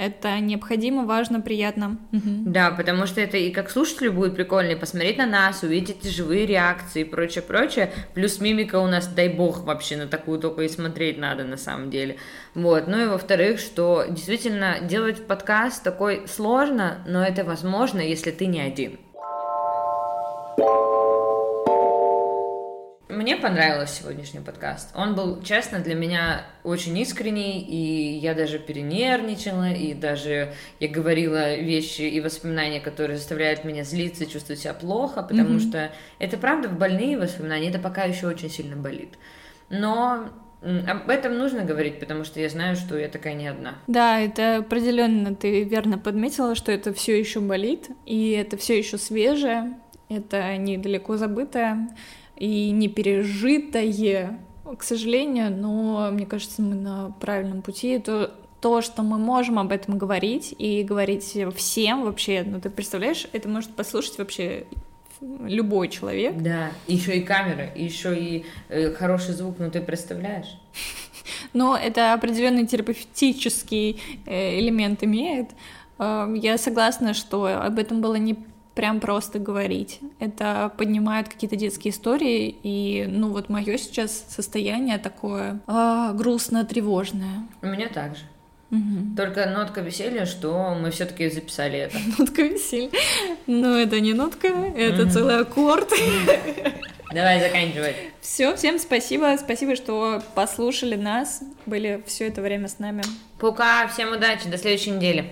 [0.02, 1.98] это необходимо, важно, приятно.
[2.12, 7.02] Да, потому что это и как слушателю будет прикольно посмотреть на нас, увидеть живые реакции
[7.02, 7.92] и прочее, прочее.
[8.16, 11.92] Плюс мимика у нас, дай бог, вообще на такую только и смотреть надо на самом
[11.92, 12.18] деле.
[12.56, 12.88] Вот.
[12.88, 18.60] Ну и во-вторых, что действительно делать подкаст такой сложно, но это возможно, если ты не
[18.60, 18.98] один.
[23.22, 24.90] Мне понравился сегодняшний подкаст.
[24.96, 31.56] Он был, честно, для меня очень искренний, и я даже перенервничала, и даже я говорила
[31.56, 35.70] вещи и воспоминания, которые заставляют меня злиться, чувствовать себя плохо, потому mm-hmm.
[35.70, 39.20] что это правда больные воспоминания, это пока еще очень сильно болит.
[39.70, 40.30] Но
[40.64, 43.76] об этом нужно говорить, потому что я знаю, что я такая не одна.
[43.86, 48.98] Да, это определенно ты верно подметила, что это все еще болит, и это все еще
[48.98, 49.78] свежее,
[50.10, 51.88] это недалеко забытое
[52.42, 54.40] и не пережитое,
[54.76, 57.90] к сожалению, но мне кажется, мы на правильном пути.
[57.90, 63.28] Это то, что мы можем об этом говорить и говорить всем вообще, ну ты представляешь,
[63.32, 64.66] это может послушать вообще
[65.22, 66.36] любой человек.
[66.38, 70.58] Да, еще и камера, еще и э, хороший звук, ну ты представляешь?
[71.54, 75.52] Но это определенный терапевтический э, элемент имеет.
[76.00, 78.36] Э, я согласна, что об этом было не
[78.76, 80.00] прям просто говорить.
[80.20, 87.48] Это поднимает какие-то детские истории, и, ну, вот мое сейчас состояние такое а, грустно-тревожное.
[87.62, 88.22] У меня также.
[88.72, 89.18] Угу.
[89.18, 91.98] Только нотка веселья, что мы все-таки записали это.
[92.18, 92.90] Нотка веселья.
[93.46, 95.12] Но это не нотка, это угу.
[95.12, 95.92] целый аккорд.
[97.14, 97.98] Давай заканчивать.
[98.22, 99.36] Все, всем спасибо.
[99.38, 103.04] Спасибо, что послушали нас, были все это время с нами.
[103.38, 105.30] Пока, всем удачи, до следующей недели.